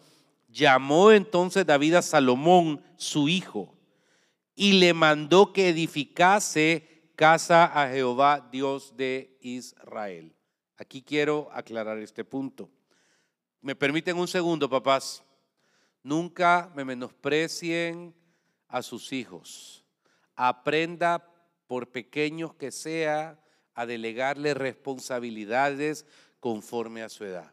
llamó 0.49 1.11
entonces 1.11 1.67
David 1.67 1.95
a 1.95 2.03
Salomón, 2.03 2.85
su 2.97 3.29
hijo, 3.29 3.75
y 4.55 4.75
le 4.75 4.95
mandó 4.95 5.53
que 5.53 5.71
edificase 5.71 7.11
casa 7.17 7.65
a 7.65 7.89
Jehová, 7.91 8.49
Dios 8.53 8.97
de 8.97 9.37
Israel. 9.41 10.35
Aquí 10.77 11.03
quiero 11.03 11.49
aclarar 11.53 11.99
este 11.99 12.25
punto. 12.25 12.71
Me 13.61 13.75
permiten 13.75 14.17
un 14.19 14.29
segundo, 14.29 14.69
papás. 14.69 15.23
Nunca 16.03 16.71
me 16.75 16.85
menosprecien 16.85 18.15
a 18.73 18.83
sus 18.83 19.13
hijos. 19.13 19.85
Aprenda, 20.35 21.31
por 21.69 21.93
pequeños 21.93 22.55
que 22.55 22.73
sea, 22.73 23.39
a 23.75 23.87
delegarle 23.87 24.55
responsabilidades 24.55 26.05
conforme 26.41 27.03
a 27.03 27.09
su 27.09 27.25
edad. 27.25 27.53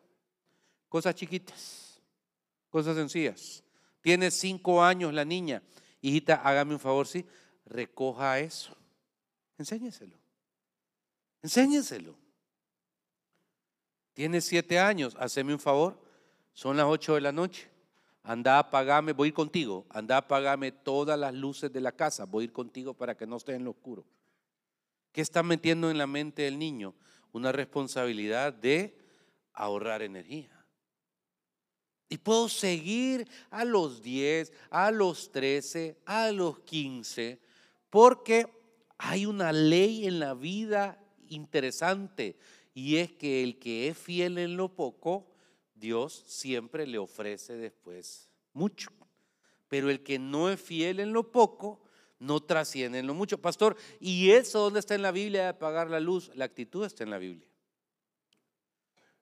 Cosas 0.88 1.14
chiquitas, 1.14 2.02
cosas 2.70 2.96
sencillas. 2.96 3.64
Tiene 4.02 4.32
cinco 4.32 4.82
años 4.84 5.14
la 5.14 5.26
niña 5.26 5.62
hijita, 6.02 6.36
hágame 6.36 6.74
un 6.74 6.80
favor, 6.80 7.08
sí, 7.08 7.26
recoja 7.66 8.40
eso. 8.40 8.76
Enséñeselo. 9.58 10.18
Enséñeselo. 11.42 12.16
Tiene 14.14 14.42
siete 14.42 14.80
años, 14.80 15.16
haceme 15.20 15.54
un 15.54 15.60
favor. 15.60 16.02
Son 16.54 16.76
las 16.76 16.88
ocho 16.88 17.16
de 17.16 17.22
la 17.22 17.32
noche. 17.32 17.70
Anda 18.24 18.56
a 18.56 18.60
apagarme, 18.60 19.14
voy 19.14 19.28
a 19.28 19.30
ir 19.30 19.34
contigo. 19.34 19.86
Anda 19.90 20.16
a 20.16 20.20
apagarme 20.20 20.72
todas 20.72 21.18
las 21.18 21.34
luces 21.34 21.72
de 21.72 21.82
la 21.82 21.92
casa. 21.92 22.26
Voy 22.26 22.44
a 22.44 22.46
ir 22.46 22.54
contigo 22.54 22.94
para 22.94 23.16
que 23.16 23.26
no 23.26 23.38
esté 23.38 23.56
en 23.56 23.64
lo 23.64 23.72
oscuro. 23.72 24.06
¿Qué 25.12 25.22
está 25.22 25.42
metiendo 25.44 25.90
en 25.90 25.98
la 25.98 26.08
mente 26.08 26.44
del 26.44 26.60
niño? 26.60 26.94
Una 27.32 27.52
responsabilidad 27.52 28.54
de 28.54 28.98
ahorrar 29.54 30.02
energía. 30.02 30.60
Y 32.10 32.18
puedo 32.18 32.50
seguir 32.50 33.28
a 33.52 33.64
los 33.66 34.02
10, 34.02 34.52
a 34.72 34.90
los 34.92 35.32
13, 35.32 35.98
a 36.06 36.32
los 36.32 36.60
15, 36.62 37.40
porque 37.90 38.48
hay 38.98 39.26
una 39.28 39.52
ley 39.52 40.08
en 40.08 40.20
la 40.20 40.34
vida 40.34 41.00
interesante 41.28 42.38
y 42.74 42.98
es 42.98 43.12
que 43.12 43.44
el 43.44 43.60
que 43.60 43.90
es 43.90 43.98
fiel 43.98 44.38
en 44.38 44.58
lo 44.58 44.76
poco, 44.76 45.29
Dios 45.80 46.24
siempre 46.28 46.86
le 46.86 46.98
ofrece 46.98 47.56
después 47.56 48.30
mucho. 48.54 48.92
Pero 49.68 49.90
el 49.90 50.04
que 50.04 50.20
no 50.20 50.50
es 50.50 50.60
fiel 50.60 51.00
en 51.00 51.14
lo 51.14 51.32
poco, 51.32 51.82
no 52.20 52.42
trasciende 52.42 53.00
en 53.00 53.08
lo 53.08 53.14
mucho. 53.14 53.38
Pastor, 53.38 53.78
¿y 54.00 54.32
eso 54.32 54.60
dónde 54.60 54.80
está 54.80 54.96
en 54.96 55.02
la 55.02 55.12
Biblia 55.12 55.44
de 55.44 55.48
apagar 55.50 55.90
la 55.90 56.00
luz? 56.00 56.32
La 56.36 56.46
actitud 56.46 56.86
está 56.86 57.04
en 57.04 57.12
la 57.12 57.18
Biblia. 57.18 57.48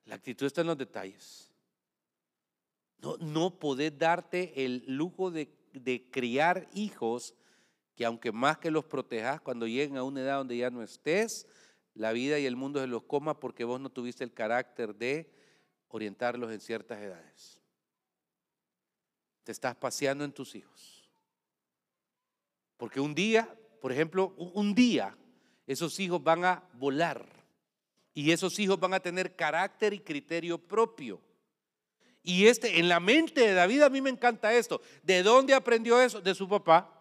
La 0.05 0.15
actitud 0.15 0.45
está 0.45 0.61
en 0.61 0.67
los 0.67 0.77
detalles. 0.77 1.51
No, 2.99 3.17
no 3.17 3.59
podés 3.59 3.97
darte 3.97 4.65
el 4.65 4.83
lujo 4.87 5.29
de, 5.29 5.49
criar 6.09 6.67
hijos 6.73 7.35
que 7.95 8.05
aunque 8.05 8.31
más 8.31 8.57
que 8.57 8.71
los 8.71 8.85
protejas, 8.85 9.41
cuando 9.41 9.67
lleguen 9.67 9.97
a 9.97 10.03
una 10.03 10.21
edad 10.21 10.37
donde 10.37 10.57
ya 10.57 10.69
no 10.69 10.81
estés, 10.81 11.45
la 11.93 12.11
vida 12.11 12.39
y 12.39 12.45
el 12.45 12.55
mundo 12.55 12.79
se 12.79 12.87
los 12.87 13.03
coma 13.03 13.39
porque 13.39 13.63
vos 13.63 13.79
no 13.79 13.89
tuviste 13.89 14.23
el 14.23 14.33
carácter 14.33 14.95
de 14.95 15.31
orientarlos 15.89 16.51
en 16.51 16.59
ciertas 16.59 16.99
edades. 16.99 17.59
Te 19.43 19.51
estás 19.51 19.75
paseando 19.75 20.23
en 20.23 20.31
tus 20.31 20.55
hijos. 20.55 21.09
Porque 22.77 22.99
un 22.99 23.15
día, 23.15 23.53
por 23.81 23.91
ejemplo, 23.91 24.33
un 24.37 24.75
día, 24.75 25.17
esos 25.65 25.99
hijos 25.99 26.23
van 26.23 26.45
a 26.45 26.63
volar 26.73 27.25
y 28.13 28.31
esos 28.31 28.57
hijos 28.59 28.79
van 28.79 28.93
a 28.93 28.99
tener 28.99 29.35
carácter 29.35 29.93
y 29.93 29.99
criterio 29.99 30.57
propio. 30.57 31.21
Y 32.23 32.47
este, 32.47 32.79
en 32.79 32.89
la 32.89 32.99
mente 32.99 33.41
de 33.41 33.53
David, 33.53 33.83
a 33.83 33.89
mí 33.89 34.01
me 34.01 34.09
encanta 34.09 34.53
esto. 34.53 34.81
¿De 35.01 35.23
dónde 35.23 35.53
aprendió 35.53 36.01
eso? 36.01 36.19
De 36.19 36.35
su 36.35 36.49
papá. 36.49 36.96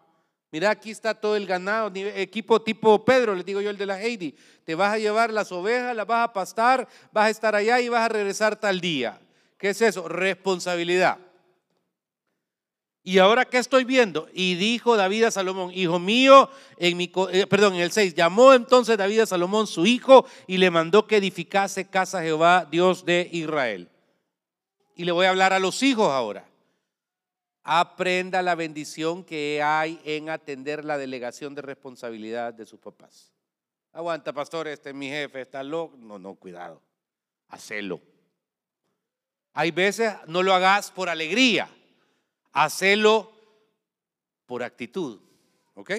Mira, 0.51 0.69
aquí 0.69 0.91
está 0.91 1.13
todo 1.13 1.35
el 1.35 1.45
ganado, 1.45 1.91
equipo 1.93 2.61
tipo 2.61 3.03
Pedro, 3.03 3.35
le 3.35 3.43
digo 3.43 3.59
yo 3.59 3.69
el 3.69 3.77
de 3.77 3.85
la 3.85 4.01
Heidi. 4.01 4.33
Te 4.63 4.75
vas 4.75 4.93
a 4.93 4.97
llevar 4.97 5.31
las 5.31 5.51
ovejas, 5.51 5.95
las 5.95 6.07
vas 6.07 6.29
a 6.29 6.33
pastar, 6.33 6.87
vas 7.11 7.25
a 7.25 7.29
estar 7.29 7.55
allá 7.55 7.81
y 7.81 7.89
vas 7.89 8.01
a 8.01 8.09
regresar 8.09 8.55
tal 8.55 8.79
día. 8.79 9.19
¿Qué 9.57 9.69
es 9.69 9.81
eso? 9.81 10.07
Responsabilidad. 10.07 11.17
Y 13.03 13.19
ahora, 13.19 13.45
¿qué 13.45 13.57
estoy 13.57 13.85
viendo? 13.85 14.27
Y 14.33 14.55
dijo 14.55 14.97
David 14.97 15.23
a 15.23 15.31
Salomón, 15.31 15.71
hijo 15.73 15.97
mío, 15.97 16.49
en 16.77 16.97
mi, 16.97 17.11
eh, 17.31 17.47
perdón, 17.47 17.75
en 17.75 17.81
el 17.81 17.91
6, 17.91 18.15
llamó 18.15 18.53
entonces 18.53 18.97
David 18.97 19.21
a 19.21 19.25
Salomón 19.25 19.65
su 19.65 19.85
hijo 19.85 20.25
y 20.45 20.57
le 20.57 20.71
mandó 20.71 21.07
que 21.07 21.17
edificase 21.17 21.89
casa 21.89 22.21
Jehová, 22.21 22.67
Dios 22.69 23.05
de 23.05 23.29
Israel. 23.31 23.89
Y 24.95 25.05
le 25.05 25.11
voy 25.11 25.25
a 25.25 25.29
hablar 25.29 25.53
a 25.53 25.59
los 25.59 25.83
hijos 25.83 26.09
ahora. 26.09 26.46
Aprenda 27.69 28.41
la 28.41 28.55
bendición 28.55 29.25
que 29.25 29.61
hay 29.61 29.99
en 30.05 30.29
atender 30.29 30.85
la 30.85 30.97
delegación 30.97 31.53
de 31.53 31.61
responsabilidad 31.61 32.53
de 32.53 32.65
sus 32.65 32.79
papás. 32.79 33.33
Aguanta, 33.91 34.31
pastor, 34.31 34.69
este 34.69 34.91
es 34.91 34.95
mi 34.95 35.09
jefe, 35.09 35.41
está 35.41 35.63
loco. 35.63 35.97
No, 35.97 36.17
no, 36.17 36.35
cuidado. 36.35 36.81
Hacelo. 37.49 37.99
Hay 39.51 39.71
veces 39.71 40.13
no 40.27 40.43
lo 40.43 40.53
hagas 40.53 40.91
por 40.91 41.09
alegría, 41.09 41.69
hacelo 42.53 43.33
por 44.45 44.63
actitud. 44.63 45.19
¿Ok? 45.73 45.91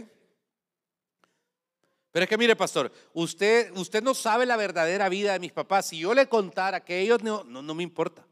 Pero 2.11 2.25
es 2.25 2.31
que 2.31 2.39
mire, 2.39 2.57
pastor, 2.57 2.91
usted, 3.13 3.77
usted 3.77 4.03
no 4.03 4.15
sabe 4.15 4.47
la 4.47 4.57
verdadera 4.57 5.11
vida 5.11 5.35
de 5.35 5.39
mis 5.39 5.53
papás. 5.53 5.85
Si 5.85 5.99
yo 5.99 6.15
le 6.15 6.31
contara 6.31 6.83
que 6.83 6.99
ellos 7.01 7.23
no, 7.23 7.45
no, 7.45 7.61
no 7.61 7.75
me 7.75 7.83
importa. 7.83 8.25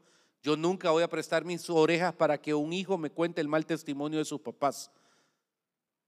Yo 0.43 0.55
nunca 0.55 0.91
voy 0.91 1.03
a 1.03 1.09
prestar 1.09 1.43
mis 1.43 1.69
orejas 1.69 2.13
para 2.13 2.39
que 2.39 2.53
un 2.53 2.71
hijo 2.73 2.97
me 2.97 3.09
cuente 3.09 3.41
el 3.41 3.47
mal 3.47 3.65
testimonio 3.65 4.19
de 4.19 4.25
sus 4.25 4.39
papás. 4.39 4.91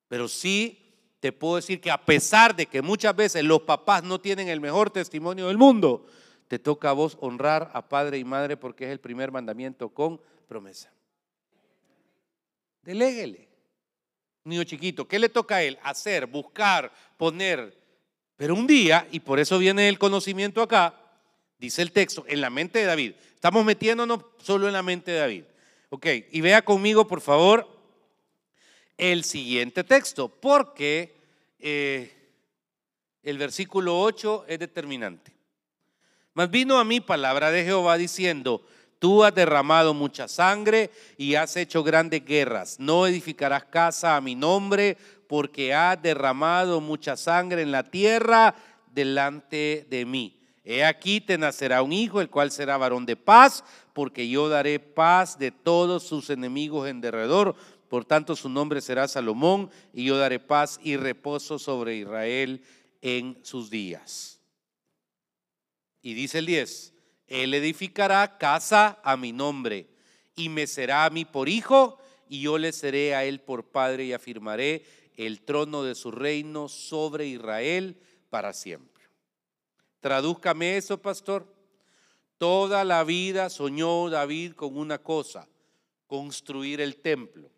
Pero 0.07 0.27
sí 0.27 0.89
te 1.19 1.31
puedo 1.31 1.57
decir 1.57 1.81
que 1.81 1.91
a 1.91 2.03
pesar 2.03 2.55
de 2.55 2.65
que 2.65 2.81
muchas 2.81 3.15
veces 3.15 3.43
los 3.43 3.61
papás 3.61 4.03
no 4.03 4.19
tienen 4.19 4.47
el 4.47 4.61
mejor 4.61 4.89
testimonio 4.89 5.47
del 5.47 5.57
mundo, 5.57 6.05
te 6.47 6.59
toca 6.59 6.89
a 6.89 6.93
vos 6.93 7.17
honrar 7.21 7.69
a 7.73 7.87
padre 7.87 8.17
y 8.17 8.23
madre 8.23 8.57
porque 8.57 8.85
es 8.85 8.91
el 8.91 8.99
primer 8.99 9.31
mandamiento 9.31 9.89
con 9.89 10.21
promesa. 10.47 10.91
Deléguele. 12.81 13.47
Niño 14.45 14.63
chiquito, 14.63 15.07
¿qué 15.07 15.19
le 15.19 15.29
toca 15.29 15.57
a 15.57 15.63
él? 15.63 15.77
Hacer, 15.83 16.25
buscar, 16.25 16.91
poner. 17.17 17.77
Pero 18.35 18.55
un 18.55 18.65
día, 18.65 19.07
y 19.11 19.19
por 19.19 19.37
eso 19.37 19.59
viene 19.59 19.89
el 19.89 19.99
conocimiento 19.99 20.61
acá, 20.61 20.95
dice 21.59 21.81
el 21.81 21.91
texto, 21.91 22.25
en 22.27 22.41
la 22.41 22.49
mente 22.49 22.79
de 22.79 22.85
David. 22.85 23.13
Estamos 23.35 23.63
metiéndonos 23.63 24.21
solo 24.41 24.67
en 24.67 24.73
la 24.73 24.83
mente 24.83 25.11
de 25.11 25.19
David. 25.19 25.43
Ok, 25.89 26.07
y 26.31 26.41
vea 26.41 26.63
conmigo, 26.63 27.07
por 27.07 27.21
favor, 27.21 27.67
el 28.97 29.23
siguiente 29.23 29.83
texto, 29.83 30.27
porque 30.27 31.15
eh, 31.59 32.11
el 33.23 33.37
versículo 33.37 33.99
8 33.99 34.45
es 34.47 34.59
determinante. 34.59 35.33
Mas 36.33 36.49
vino 36.49 36.79
a 36.79 36.83
mí 36.83 36.99
palabra 36.99 37.51
de 37.51 37.63
Jehová 37.63 37.97
diciendo, 37.97 38.65
Tú 38.99 39.23
has 39.23 39.33
derramado 39.33 39.93
mucha 39.93 40.27
sangre 40.27 40.91
y 41.17 41.35
has 41.35 41.55
hecho 41.55 41.83
grandes 41.83 42.23
guerras. 42.23 42.79
No 42.79 43.07
edificarás 43.07 43.63
casa 43.63 44.17
a 44.17 44.21
mi 44.21 44.35
nombre 44.35 44.97
porque 45.27 45.73
has 45.73 46.01
derramado 46.01 46.81
mucha 46.81 47.15
sangre 47.15 47.61
en 47.61 47.71
la 47.71 47.83
tierra 47.83 48.53
delante 48.91 49.87
de 49.89 50.05
mí. 50.05 50.38
He 50.71 50.83
aquí 50.83 51.19
te 51.19 51.39
nacerá 51.39 51.81
un 51.81 51.91
hijo, 51.91 52.21
el 52.21 52.29
cual 52.29 52.51
será 52.51 52.77
varón 52.77 53.07
de 53.07 53.15
paz, 53.15 53.63
porque 53.91 54.29
yo 54.29 54.49
daré 54.49 54.79
paz 54.79 55.39
de 55.39 55.49
todos 55.49 56.03
sus 56.03 56.29
enemigos 56.29 56.87
en 56.87 57.01
derredor. 57.01 57.55
Por 57.87 58.05
tanto, 58.05 58.35
su 58.35 58.49
nombre 58.49 58.79
será 58.79 59.07
Salomón, 59.07 59.71
y 59.93 60.05
yo 60.05 60.15
daré 60.15 60.39
paz 60.39 60.79
y 60.83 60.95
reposo 60.95 61.57
sobre 61.57 61.95
Israel 61.95 62.61
en 63.01 63.39
sus 63.41 63.71
días. 63.71 64.41
Y 66.03 66.13
dice 66.13 66.37
el 66.37 66.45
10, 66.45 66.93
Él 67.25 67.55
edificará 67.55 68.37
casa 68.37 68.99
a 69.03 69.17
mi 69.17 69.31
nombre, 69.31 69.89
y 70.35 70.49
me 70.49 70.67
será 70.67 71.05
a 71.05 71.09
mí 71.09 71.25
por 71.25 71.49
hijo, 71.49 71.97
y 72.27 72.41
yo 72.41 72.59
le 72.59 72.73
seré 72.73 73.15
a 73.15 73.25
él 73.25 73.41
por 73.41 73.71
padre, 73.71 74.05
y 74.05 74.13
afirmaré 74.13 74.85
el 75.15 75.41
trono 75.41 75.81
de 75.83 75.95
su 75.95 76.11
reino 76.11 76.69
sobre 76.69 77.25
Israel 77.25 77.99
para 78.29 78.53
siempre. 78.53 78.98
Tradúzcame 79.99 80.77
eso, 80.77 81.01
pastor. 81.01 81.45
Toda 82.37 82.83
la 82.85 83.03
vida 83.03 83.49
soñó 83.49 84.09
David 84.09 84.53
con 84.53 84.77
una 84.77 84.97
cosa, 84.97 85.47
construir 86.07 86.79
el 86.79 86.95
templo. 86.97 87.49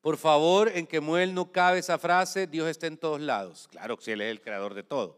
Por 0.00 0.16
favor, 0.16 0.70
en 0.74 0.86
que 0.86 1.00
Muel 1.00 1.34
no 1.34 1.50
cabe 1.50 1.78
esa 1.78 1.98
frase, 1.98 2.46
Dios 2.46 2.68
está 2.68 2.86
en 2.86 2.98
todos 2.98 3.20
lados. 3.20 3.68
Claro 3.68 3.96
que 3.96 4.12
Él 4.12 4.20
es 4.20 4.30
el 4.30 4.40
creador 4.40 4.74
de 4.74 4.82
todo. 4.82 5.17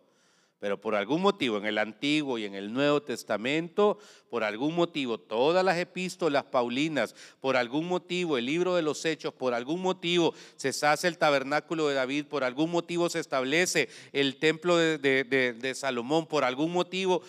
Pero 0.60 0.78
por 0.78 0.94
algún 0.94 1.22
motivo 1.22 1.56
en 1.56 1.64
el 1.64 1.78
Antiguo 1.78 2.36
y 2.36 2.44
en 2.44 2.54
el 2.54 2.70
Nuevo 2.70 3.02
Testamento, 3.02 3.98
por 4.28 4.44
algún 4.44 4.74
motivo 4.74 5.18
todas 5.18 5.64
las 5.64 5.78
epístolas 5.78 6.44
paulinas, 6.44 7.14
por 7.40 7.56
algún 7.56 7.88
motivo 7.88 8.36
el 8.36 8.44
libro 8.44 8.74
de 8.74 8.82
los 8.82 9.06
Hechos, 9.06 9.32
por 9.32 9.54
algún 9.54 9.80
motivo 9.80 10.34
se 10.56 10.68
hace 10.86 11.08
el 11.08 11.16
tabernáculo 11.16 11.88
de 11.88 11.94
David, 11.94 12.26
por 12.26 12.44
algún 12.44 12.70
motivo 12.70 13.08
se 13.08 13.20
establece 13.20 13.88
el 14.12 14.36
templo 14.36 14.76
de, 14.76 14.98
de 14.98 15.74
Salomón, 15.74 16.26
por 16.26 16.44
algún 16.44 16.72
motivo 16.72 17.22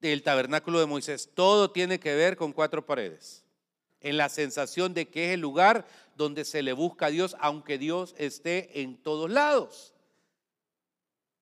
el 0.00 0.22
tabernáculo 0.22 0.78
de 0.78 0.86
Moisés. 0.86 1.30
Todo 1.34 1.72
tiene 1.72 1.98
que 1.98 2.14
ver 2.14 2.36
con 2.36 2.52
cuatro 2.52 2.86
paredes. 2.86 3.44
En 4.00 4.16
la 4.16 4.28
sensación 4.28 4.94
de 4.94 5.08
que 5.08 5.26
es 5.26 5.34
el 5.34 5.40
lugar 5.40 5.84
donde 6.14 6.44
se 6.44 6.62
le 6.62 6.72
busca 6.72 7.06
a 7.06 7.10
Dios, 7.10 7.36
aunque 7.40 7.76
Dios 7.76 8.14
esté 8.18 8.82
en 8.82 8.96
todos 8.96 9.28
lados. 9.28 9.94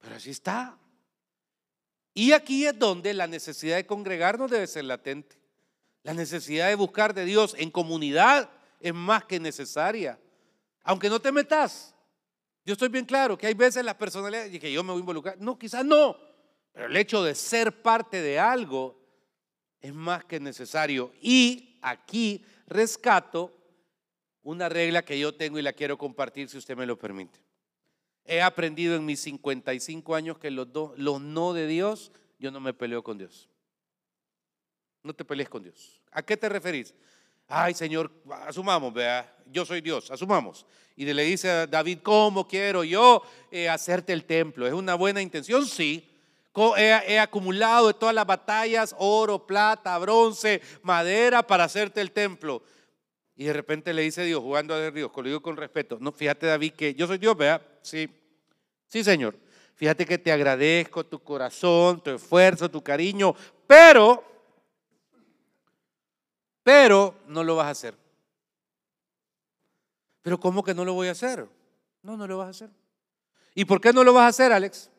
Pero 0.00 0.14
así 0.14 0.30
está. 0.30 0.78
Y 2.18 2.32
aquí 2.32 2.64
es 2.64 2.78
donde 2.78 3.12
la 3.12 3.26
necesidad 3.26 3.76
de 3.76 3.84
congregarnos 3.84 4.50
debe 4.50 4.66
ser 4.66 4.84
latente. 4.84 5.36
La 6.02 6.14
necesidad 6.14 6.68
de 6.68 6.74
buscar 6.74 7.12
de 7.12 7.26
Dios 7.26 7.54
en 7.58 7.70
comunidad 7.70 8.48
es 8.80 8.94
más 8.94 9.26
que 9.26 9.38
necesaria. 9.38 10.18
Aunque 10.82 11.10
no 11.10 11.20
te 11.20 11.30
metas. 11.30 11.94
Yo 12.64 12.72
estoy 12.72 12.88
bien 12.88 13.04
claro 13.04 13.36
que 13.36 13.46
hay 13.46 13.52
veces 13.52 13.84
las 13.84 13.96
personalidades 13.96 14.54
y 14.54 14.58
que 14.58 14.72
yo 14.72 14.82
me 14.82 14.92
voy 14.92 15.00
a 15.00 15.00
involucrar. 15.00 15.36
No, 15.38 15.58
quizás 15.58 15.84
no. 15.84 16.16
Pero 16.72 16.86
el 16.86 16.96
hecho 16.96 17.22
de 17.22 17.34
ser 17.34 17.82
parte 17.82 18.22
de 18.22 18.38
algo 18.38 18.98
es 19.82 19.92
más 19.92 20.24
que 20.24 20.40
necesario. 20.40 21.12
Y 21.20 21.78
aquí 21.82 22.42
rescato 22.66 23.54
una 24.42 24.70
regla 24.70 25.04
que 25.04 25.18
yo 25.18 25.34
tengo 25.34 25.58
y 25.58 25.62
la 25.62 25.74
quiero 25.74 25.98
compartir 25.98 26.48
si 26.48 26.56
usted 26.56 26.78
me 26.78 26.86
lo 26.86 26.98
permite. 26.98 27.45
He 28.26 28.42
aprendido 28.42 28.96
en 28.96 29.04
mis 29.04 29.20
55 29.20 30.14
años 30.14 30.38
que 30.38 30.50
los, 30.50 30.68
los 30.96 31.20
no 31.20 31.52
de 31.52 31.66
Dios, 31.66 32.12
yo 32.38 32.50
no 32.50 32.60
me 32.60 32.74
peleo 32.74 33.02
con 33.02 33.18
Dios. 33.18 33.48
No 35.02 35.14
te 35.14 35.24
pelees 35.24 35.48
con 35.48 35.62
Dios. 35.62 36.02
¿A 36.10 36.22
qué 36.22 36.36
te 36.36 36.48
referís? 36.48 36.94
Ay, 37.48 37.74
Señor, 37.74 38.10
asumamos, 38.46 38.92
vea, 38.92 39.32
yo 39.46 39.64
soy 39.64 39.80
Dios, 39.80 40.10
asumamos. 40.10 40.66
Y 40.96 41.04
le 41.04 41.22
dice 41.22 41.50
a 41.50 41.66
David, 41.66 41.98
¿cómo 42.02 42.48
quiero 42.48 42.82
yo 42.82 43.22
eh, 43.50 43.68
hacerte 43.68 44.12
el 44.12 44.24
templo? 44.24 44.66
¿Es 44.66 44.72
una 44.72 44.94
buena 44.94 45.22
intención? 45.22 45.64
Sí. 45.66 46.10
He, 46.78 47.18
acumulado 47.18 47.88
de 47.88 47.94
todas 47.94 48.14
las 48.14 48.26
batallas 48.26 48.94
oro, 48.98 49.46
plata, 49.46 49.96
bronce, 49.98 50.62
madera 50.82 51.46
para 51.46 51.64
hacerte 51.64 52.00
el 52.00 52.12
templo. 52.12 52.62
Y 53.36 53.44
de 53.44 53.52
repente 53.52 53.92
le 53.92 54.02
dice 54.02 54.24
Dios, 54.24 54.40
jugando 54.40 54.74
a 54.74 54.90
Dios, 54.90 55.12
lo 55.14 55.22
digo 55.22 55.42
con 55.42 55.58
respeto, 55.58 55.98
no, 56.00 56.10
fíjate 56.10 56.46
David 56.46 56.72
que 56.72 56.94
yo 56.94 57.06
soy 57.06 57.18
Dios, 57.18 57.36
vea, 57.36 57.60
sí, 57.82 58.08
sí 58.88 59.04
Señor, 59.04 59.36
fíjate 59.74 60.06
que 60.06 60.16
te 60.16 60.32
agradezco 60.32 61.04
tu 61.04 61.18
corazón, 61.18 62.02
tu 62.02 62.10
esfuerzo, 62.10 62.70
tu 62.70 62.82
cariño, 62.82 63.34
pero, 63.66 64.24
pero 66.62 67.14
no 67.26 67.44
lo 67.44 67.56
vas 67.56 67.66
a 67.66 67.70
hacer. 67.70 67.94
Pero 70.22 70.40
¿cómo 70.40 70.64
que 70.64 70.74
no 70.74 70.84
lo 70.84 70.94
voy 70.94 71.08
a 71.08 71.12
hacer? 71.12 71.46
No, 72.02 72.16
no 72.16 72.26
lo 72.26 72.38
vas 72.38 72.46
a 72.46 72.50
hacer. 72.50 72.70
¿Y 73.54 73.66
por 73.66 73.82
qué 73.82 73.92
no 73.92 74.02
lo 74.02 74.14
vas 74.14 74.24
a 74.24 74.28
hacer, 74.28 74.50
Alex? 74.50 74.90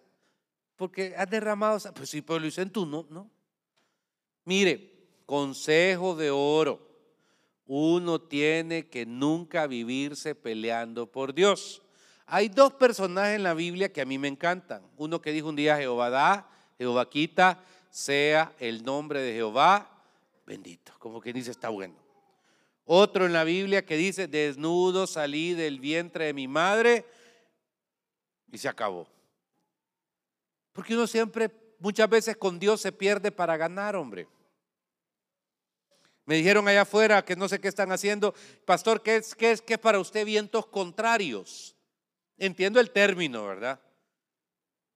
Porque 0.75 1.15
has 1.17 1.29
derramado, 1.29 1.79
pues 1.93 2.09
sí, 2.09 2.21
pero 2.21 2.39
lo 2.39 2.45
hice 2.45 2.61
en 2.61 2.69
tú, 2.69 2.85
no, 2.85 3.07
no. 3.09 3.31
Mire, 4.45 4.93
consejo 5.25 6.15
de 6.15 6.29
oro 6.29 6.86
uno 7.67 8.19
tiene 8.19 8.87
que 8.87 9.05
nunca 9.05 9.67
vivirse 9.67 10.33
peleando 10.33 11.11
por 11.11 11.33
Dios. 11.33 11.81
Hay 12.25 12.49
dos 12.49 12.73
personajes 12.73 13.35
en 13.35 13.43
la 13.43 13.53
Biblia 13.53 13.91
que 13.91 14.01
a 14.01 14.05
mí 14.05 14.17
me 14.17 14.27
encantan. 14.27 14.81
Uno 14.97 15.21
que 15.21 15.31
dijo 15.31 15.49
un 15.49 15.55
día, 15.55 15.77
Jehová 15.77 16.09
da, 16.09 16.49
Jehová 16.77 17.09
quita, 17.09 17.61
sea 17.89 18.53
el 18.59 18.83
nombre 18.83 19.21
de 19.21 19.33
Jehová 19.33 19.93
bendito. 20.47 20.93
Como 20.97 21.21
que 21.21 21.33
dice, 21.33 21.51
está 21.51 21.69
bueno. 21.69 21.95
Otro 22.85 23.25
en 23.25 23.33
la 23.33 23.43
Biblia 23.43 23.85
que 23.85 23.97
dice, 23.97 24.27
desnudo 24.27 25.05
salí 25.05 25.53
del 25.53 25.79
vientre 25.79 26.25
de 26.25 26.33
mi 26.33 26.47
madre 26.47 27.05
y 28.51 28.57
se 28.57 28.69
acabó. 28.69 29.07
Porque 30.71 30.95
uno 30.95 31.05
siempre, 31.05 31.51
muchas 31.79 32.09
veces 32.09 32.37
con 32.37 32.57
Dios 32.57 32.79
se 32.79 32.93
pierde 32.93 33.31
para 33.31 33.57
ganar, 33.57 33.97
hombre. 33.97 34.27
Me 36.27 36.35
dijeron 36.35 36.67
allá 36.67 36.81
afuera 36.81 37.23
que 37.23 37.37
no 37.37 37.47
sé 37.47 37.59
qué 37.59 37.69
están 37.69 37.89
haciendo. 37.93 38.35
Pastor, 38.65 39.01
¿qué 39.01 39.15
es, 39.15 39.33
qué 39.33 39.51
es, 39.51 39.61
qué 39.61 39.77
para 39.77 39.97
usted 39.97 40.25
vientos 40.25 40.65
contrarios? 40.67 41.73
Entiendo 42.37 42.81
el 42.81 42.91
término, 42.91 43.47
¿verdad? 43.47 43.79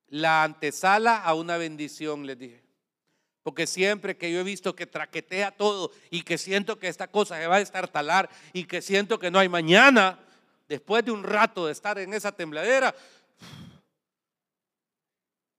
La 0.09 0.43
antesala 0.43 1.23
a 1.23 1.33
una 1.33 1.55
bendición, 1.55 2.27
les 2.27 2.37
dije. 2.37 2.61
Porque 3.43 3.65
siempre 3.65 4.17
que 4.17 4.29
yo 4.29 4.41
he 4.41 4.43
visto 4.43 4.75
que 4.75 4.85
traquetea 4.85 5.51
todo 5.51 5.93
y 6.09 6.23
que 6.23 6.37
siento 6.37 6.77
que 6.77 6.89
esta 6.89 7.07
cosa 7.07 7.37
se 7.37 7.47
va 7.47 7.55
a 7.55 7.61
estartalar 7.61 8.29
y 8.51 8.65
que 8.65 8.81
siento 8.81 9.17
que 9.17 9.31
no 9.31 9.39
hay 9.39 9.47
mañana, 9.47 10.19
después 10.67 11.05
de 11.05 11.11
un 11.11 11.23
rato 11.23 11.65
de 11.65 11.71
estar 11.71 11.97
en 11.97 12.13
esa 12.13 12.33
tembladera, 12.33 12.93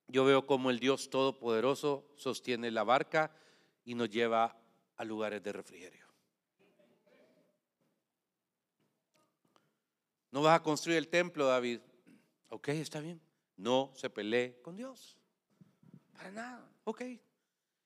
yo 0.07 0.27
veo 0.27 0.47
como 0.47 0.69
el 0.69 0.79
Dios 0.79 1.09
Todopoderoso 1.09 2.05
sostiene 2.17 2.71
la 2.71 2.85
barca 2.85 3.35
y 3.87 3.95
nos 3.95 4.11
lleva 4.11 4.62
a 4.97 5.05
lugares 5.05 5.43
de 5.43 5.53
refrigerio. 5.53 6.07
No 10.31 10.43
vas 10.43 10.59
a 10.59 10.63
construir 10.63 10.99
el 10.99 11.09
templo, 11.09 11.47
David. 11.47 11.81
Ok, 12.49 12.69
está 12.69 13.01
bien. 13.01 13.21
No 13.57 13.93
se 13.95 14.09
pelee 14.09 14.61
con 14.63 14.77
Dios. 14.77 15.19
Para 16.15 16.31
nada. 16.31 16.71
Ok. 16.85 17.03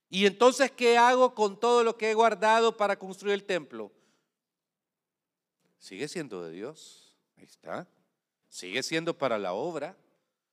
¿Y 0.09 0.27
entonces 0.27 0.71
qué 0.71 0.97
hago 0.97 1.35
con 1.35 1.59
todo 1.59 1.83
lo 1.83 1.97
que 1.97 2.11
he 2.11 2.15
guardado 2.15 2.77
para 2.77 2.99
construir 2.99 3.35
el 3.35 3.45
templo? 3.45 3.93
Sigue 5.79 6.07
siendo 6.07 6.45
de 6.45 6.53
Dios. 6.53 7.17
Ahí 7.37 7.45
está. 7.45 7.89
Sigue 8.49 8.83
siendo 8.83 9.19
para 9.19 9.39
la 9.39 9.53
obra. 9.53 9.97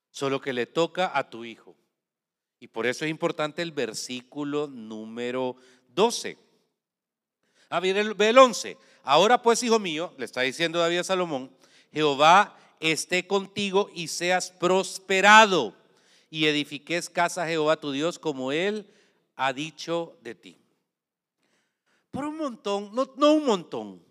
Solo 0.09 0.41
que 0.41 0.53
le 0.53 0.65
toca 0.65 1.15
a 1.15 1.29
tu 1.29 1.45
hijo. 1.45 1.75
Y 2.59 2.67
por 2.67 2.85
eso 2.85 3.05
es 3.05 3.11
importante 3.11 3.61
el 3.61 3.71
versículo 3.71 4.67
número 4.67 5.57
12. 5.93 6.37
A 7.69 7.79
ver, 7.79 8.13
ve 8.13 8.29
el 8.29 8.37
11. 8.37 8.77
Ahora 9.03 9.41
pues, 9.41 9.63
hijo 9.63 9.79
mío, 9.79 10.13
le 10.17 10.25
está 10.25 10.41
diciendo 10.41 10.79
David 10.79 10.99
a 10.99 11.03
Salomón, 11.03 11.51
Jehová 11.91 12.57
esté 12.79 13.27
contigo 13.27 13.89
y 13.93 14.07
seas 14.07 14.51
prosperado 14.51 15.73
y 16.29 16.45
edifiques 16.45 17.09
casa 17.09 17.43
a 17.43 17.47
Jehová 17.47 17.77
tu 17.77 17.91
Dios 17.91 18.19
como 18.19 18.51
él 18.51 18.87
ha 19.35 19.53
dicho 19.53 20.17
de 20.21 20.35
ti. 20.35 20.57
Por 22.11 22.25
un 22.25 22.37
montón, 22.37 22.89
no, 22.93 23.11
no 23.17 23.33
un 23.33 23.45
montón, 23.45 24.03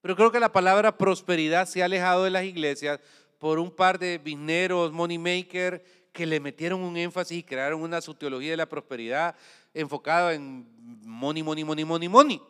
pero 0.00 0.16
creo 0.16 0.32
que 0.32 0.40
la 0.40 0.52
palabra 0.52 0.96
prosperidad 0.98 1.66
se 1.66 1.82
ha 1.82 1.86
alejado 1.86 2.24
de 2.24 2.30
las 2.30 2.44
iglesias 2.44 3.00
por 3.38 3.58
un 3.58 3.70
par 3.70 3.98
de 3.98 4.18
bisneros, 4.18 4.92
money 4.92 5.18
maker, 5.18 5.84
que 6.12 6.26
le 6.26 6.40
metieron 6.40 6.80
un 6.80 6.96
énfasis 6.96 7.38
y 7.38 7.42
crearon 7.42 7.82
una 7.82 8.00
teología 8.00 8.50
de 8.50 8.56
la 8.56 8.68
prosperidad 8.68 9.34
enfocada 9.72 10.34
en 10.34 10.66
money, 11.02 11.42
money, 11.42 11.64
money, 11.64 11.84
money, 11.84 12.08
money. 12.08 12.42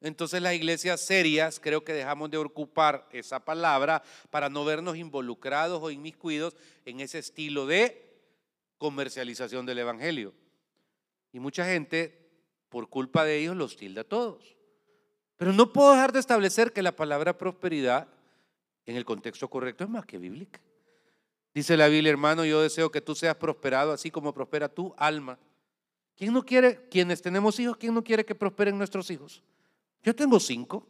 Entonces 0.00 0.40
las 0.40 0.54
iglesias 0.54 1.00
serias 1.00 1.58
creo 1.58 1.82
que 1.82 1.92
dejamos 1.92 2.30
de 2.30 2.38
ocupar 2.38 3.08
esa 3.10 3.44
palabra 3.44 4.02
para 4.30 4.48
no 4.48 4.64
vernos 4.64 4.96
involucrados 4.96 5.82
o 5.82 5.90
inmiscuidos 5.90 6.56
en 6.84 7.00
ese 7.00 7.18
estilo 7.18 7.66
de 7.66 8.08
comercialización 8.78 9.66
del 9.66 9.80
Evangelio. 9.80 10.32
Y 11.32 11.40
mucha 11.40 11.64
gente 11.64 12.30
por 12.68 12.88
culpa 12.88 13.24
de 13.24 13.38
ellos 13.38 13.56
los 13.56 13.76
tilda 13.76 14.02
a 14.02 14.04
todos. 14.04 14.56
Pero 15.36 15.52
no 15.52 15.72
puedo 15.72 15.92
dejar 15.92 16.12
de 16.12 16.20
establecer 16.20 16.72
que 16.72 16.82
la 16.82 16.94
palabra 16.94 17.36
prosperidad 17.36 18.08
en 18.86 18.96
el 18.96 19.04
contexto 19.04 19.48
correcto 19.48 19.84
es 19.84 19.90
más 19.90 20.06
que 20.06 20.18
bíblica. 20.18 20.60
Dice 21.54 21.76
la 21.76 21.88
Biblia, 21.88 22.10
hermano, 22.10 22.44
yo 22.44 22.62
deseo 22.62 22.90
que 22.90 23.00
tú 23.00 23.14
seas 23.14 23.36
prosperado 23.36 23.92
así 23.92 24.10
como 24.10 24.32
prospera 24.32 24.68
tu 24.68 24.94
alma. 24.96 25.38
¿Quién 26.16 26.32
no 26.32 26.44
quiere, 26.44 26.88
quienes 26.88 27.22
tenemos 27.22 27.58
hijos, 27.60 27.76
quién 27.76 27.94
no 27.94 28.02
quiere 28.02 28.24
que 28.24 28.34
prosperen 28.34 28.76
nuestros 28.76 29.10
hijos? 29.10 29.42
Yo 30.02 30.14
tengo 30.14 30.38
cinco. 30.40 30.86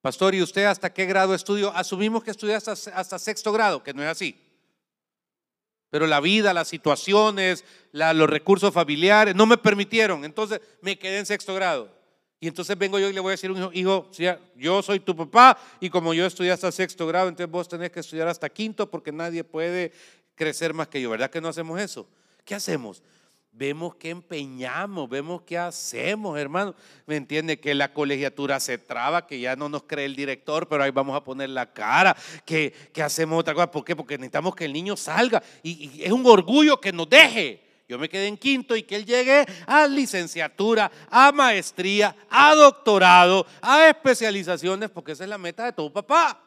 Pastor, 0.00 0.34
¿y 0.34 0.42
usted 0.42 0.64
hasta 0.64 0.92
qué 0.92 1.04
grado 1.04 1.34
estudió? 1.34 1.70
Asumimos 1.74 2.22
que 2.22 2.30
estudió 2.30 2.56
hasta, 2.56 2.72
hasta 2.72 3.18
sexto 3.18 3.52
grado, 3.52 3.82
que 3.82 3.92
no 3.92 4.02
es 4.02 4.08
así. 4.08 4.40
Pero 5.90 6.06
la 6.06 6.20
vida, 6.20 6.52
las 6.52 6.68
situaciones, 6.68 7.64
los 7.92 8.28
recursos 8.28 8.72
familiares 8.72 9.34
no 9.34 9.46
me 9.46 9.56
permitieron. 9.56 10.24
Entonces 10.24 10.60
me 10.80 10.98
quedé 10.98 11.18
en 11.18 11.26
sexto 11.26 11.54
grado. 11.54 11.95
Y 12.38 12.48
entonces 12.48 12.76
vengo 12.76 12.98
yo 12.98 13.08
y 13.08 13.12
le 13.12 13.20
voy 13.20 13.30
a 13.30 13.32
decir 13.32 13.48
a 13.48 13.52
un 13.54 13.58
hijo, 13.58 13.70
hijo, 13.72 14.10
yo 14.56 14.82
soy 14.82 15.00
tu 15.00 15.16
papá 15.16 15.58
y 15.80 15.88
como 15.88 16.12
yo 16.12 16.26
estudié 16.26 16.52
hasta 16.52 16.70
sexto 16.70 17.06
grado, 17.06 17.28
entonces 17.28 17.50
vos 17.50 17.66
tenés 17.66 17.90
que 17.90 18.00
estudiar 18.00 18.28
hasta 18.28 18.48
quinto 18.50 18.90
porque 18.90 19.10
nadie 19.10 19.42
puede 19.42 19.92
crecer 20.34 20.74
más 20.74 20.88
que 20.88 21.00
yo. 21.00 21.08
¿Verdad 21.08 21.30
que 21.30 21.40
no 21.40 21.48
hacemos 21.48 21.80
eso? 21.80 22.06
¿Qué 22.44 22.54
hacemos? 22.54 23.02
Vemos 23.52 23.94
que 23.94 24.10
empeñamos, 24.10 25.08
vemos 25.08 25.40
qué 25.46 25.56
hacemos, 25.56 26.38
hermano. 26.38 26.74
¿Me 27.06 27.16
entiende? 27.16 27.58
Que 27.58 27.74
la 27.74 27.94
colegiatura 27.94 28.60
se 28.60 28.76
traba, 28.76 29.26
que 29.26 29.40
ya 29.40 29.56
no 29.56 29.70
nos 29.70 29.84
cree 29.84 30.04
el 30.04 30.14
director, 30.14 30.68
pero 30.68 30.82
ahí 30.82 30.90
vamos 30.90 31.16
a 31.16 31.24
poner 31.24 31.48
la 31.48 31.72
cara, 31.72 32.14
que, 32.44 32.74
hacemos 33.02 33.40
otra 33.40 33.54
cosa. 33.54 33.70
¿Por 33.70 33.82
qué? 33.82 33.96
Porque 33.96 34.18
necesitamos 34.18 34.54
que 34.54 34.66
el 34.66 34.74
niño 34.74 34.94
salga. 34.94 35.42
y 35.62 36.02
es 36.02 36.12
un 36.12 36.26
orgullo 36.26 36.78
que 36.78 36.92
nos 36.92 37.08
deje. 37.08 37.65
Yo 37.88 37.98
me 37.98 38.08
quedé 38.08 38.26
en 38.26 38.36
quinto 38.36 38.74
y 38.74 38.82
que 38.82 38.96
él 38.96 39.06
llegue 39.06 39.46
a 39.66 39.86
licenciatura, 39.86 40.90
a 41.08 41.30
maestría, 41.30 42.16
a 42.28 42.54
doctorado, 42.54 43.46
a 43.60 43.88
especializaciones, 43.88 44.90
porque 44.90 45.12
esa 45.12 45.22
es 45.22 45.30
la 45.30 45.38
meta 45.38 45.64
de 45.64 45.72
todo 45.72 45.92
papá. 45.92 46.42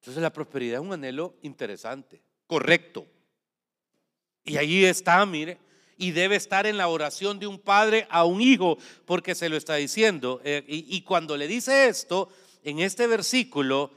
Entonces 0.00 0.20
la 0.20 0.32
prosperidad 0.32 0.80
es 0.80 0.86
un 0.86 0.92
anhelo 0.92 1.36
interesante, 1.42 2.20
correcto. 2.48 3.06
Y 4.44 4.56
ahí 4.56 4.84
está, 4.84 5.24
mire, 5.26 5.58
y 5.96 6.10
debe 6.10 6.34
estar 6.34 6.66
en 6.66 6.76
la 6.76 6.88
oración 6.88 7.38
de 7.38 7.46
un 7.46 7.60
padre 7.60 8.06
a 8.10 8.24
un 8.24 8.40
hijo, 8.40 8.78
porque 9.04 9.36
se 9.36 9.48
lo 9.48 9.56
está 9.56 9.76
diciendo. 9.76 10.40
Eh, 10.44 10.64
y, 10.66 11.00
cuando 11.02 11.36
le 11.36 11.46
dice 11.46 11.88
esto, 11.88 12.30
en 12.64 12.80
este 12.80 13.06
versículo, 13.06 13.92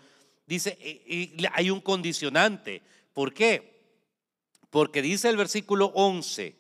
dice, 0.46 0.78
y 0.80 1.44
hay 1.54 1.72
un 1.72 1.82
condicionante. 1.82 2.84
¿Por 3.14 3.34
qué? 3.34 3.79
Porque 4.70 5.02
dice 5.02 5.30
el 5.30 5.38
versículo 5.38 5.92
11, 5.96 6.56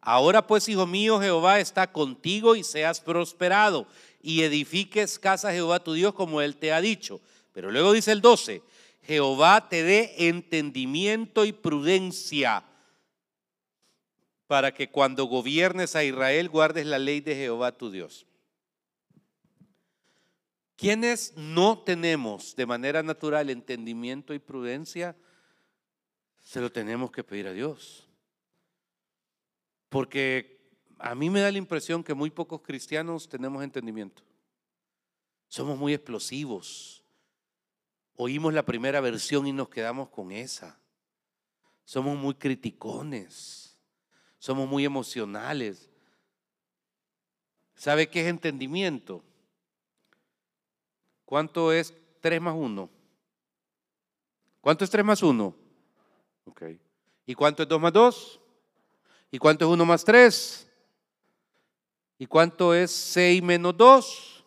ahora 0.00 0.46
pues, 0.46 0.68
hijo 0.68 0.86
mío, 0.86 1.20
Jehová 1.20 1.60
está 1.60 1.92
contigo 1.92 2.56
y 2.56 2.64
seas 2.64 3.00
prosperado 3.00 3.86
y 4.20 4.42
edifiques 4.42 5.18
casa 5.18 5.52
Jehová 5.52 5.82
tu 5.82 5.92
Dios 5.92 6.14
como 6.14 6.40
él 6.40 6.56
te 6.56 6.72
ha 6.72 6.80
dicho. 6.80 7.20
Pero 7.52 7.70
luego 7.70 7.92
dice 7.92 8.12
el 8.12 8.20
12, 8.20 8.62
Jehová 9.02 9.68
te 9.68 9.82
dé 9.82 10.28
entendimiento 10.28 11.44
y 11.44 11.52
prudencia 11.52 12.64
para 14.46 14.74
que 14.74 14.90
cuando 14.90 15.24
gobiernes 15.24 15.96
a 15.96 16.04
Israel 16.04 16.48
guardes 16.48 16.86
la 16.86 16.98
ley 16.98 17.20
de 17.20 17.34
Jehová 17.34 17.72
tu 17.72 17.90
Dios. 17.90 18.26
¿Quiénes 20.76 21.34
no 21.36 21.78
tenemos 21.78 22.56
de 22.56 22.66
manera 22.66 23.02
natural 23.02 23.50
entendimiento 23.50 24.34
y 24.34 24.38
prudencia? 24.38 25.16
Se 26.52 26.60
lo 26.60 26.70
tenemos 26.70 27.10
que 27.10 27.24
pedir 27.24 27.46
a 27.46 27.52
Dios. 27.54 28.06
Porque 29.88 30.60
a 30.98 31.14
mí 31.14 31.30
me 31.30 31.40
da 31.40 31.50
la 31.50 31.56
impresión 31.56 32.04
que 32.04 32.12
muy 32.12 32.28
pocos 32.28 32.60
cristianos 32.60 33.26
tenemos 33.26 33.64
entendimiento. 33.64 34.22
Somos 35.48 35.78
muy 35.78 35.94
explosivos. 35.94 37.02
Oímos 38.16 38.52
la 38.52 38.66
primera 38.66 39.00
versión 39.00 39.46
y 39.46 39.52
nos 39.52 39.70
quedamos 39.70 40.10
con 40.10 40.30
esa. 40.30 40.78
Somos 41.86 42.18
muy 42.18 42.34
criticones. 42.34 43.78
Somos 44.38 44.68
muy 44.68 44.84
emocionales. 44.84 45.88
¿Sabe 47.74 48.10
qué 48.10 48.20
es 48.20 48.26
entendimiento? 48.26 49.24
¿Cuánto 51.24 51.72
es 51.72 51.94
3 52.20 52.42
más 52.42 52.54
1? 52.54 52.90
¿Cuánto 54.60 54.84
es 54.84 54.90
3 54.90 55.02
más 55.02 55.22
1? 55.22 55.61
Ok. 56.44 56.62
¿Y 57.26 57.34
cuánto 57.34 57.62
es 57.62 57.68
2 57.68 57.80
más 57.80 57.92
2? 57.92 58.40
¿Y 59.30 59.38
cuánto 59.38 59.64
es 59.64 59.70
1 59.70 59.84
más 59.84 60.04
3? 60.04 60.68
¿Y 62.18 62.26
cuánto 62.26 62.74
es 62.74 62.90
6 62.90 63.42
menos 63.42 63.76
2? 63.76 64.44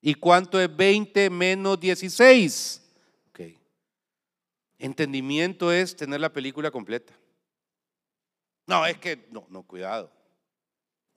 ¿Y 0.00 0.14
cuánto 0.14 0.60
es 0.60 0.74
20 0.74 1.30
menos 1.30 1.80
16? 1.80 2.82
Ok. 3.30 3.40
Entendimiento 4.78 5.72
es 5.72 5.96
tener 5.96 6.20
la 6.20 6.32
película 6.32 6.70
completa. 6.70 7.14
No, 8.66 8.84
es 8.86 8.98
que, 8.98 9.26
no, 9.30 9.46
no, 9.48 9.62
cuidado. 9.62 10.10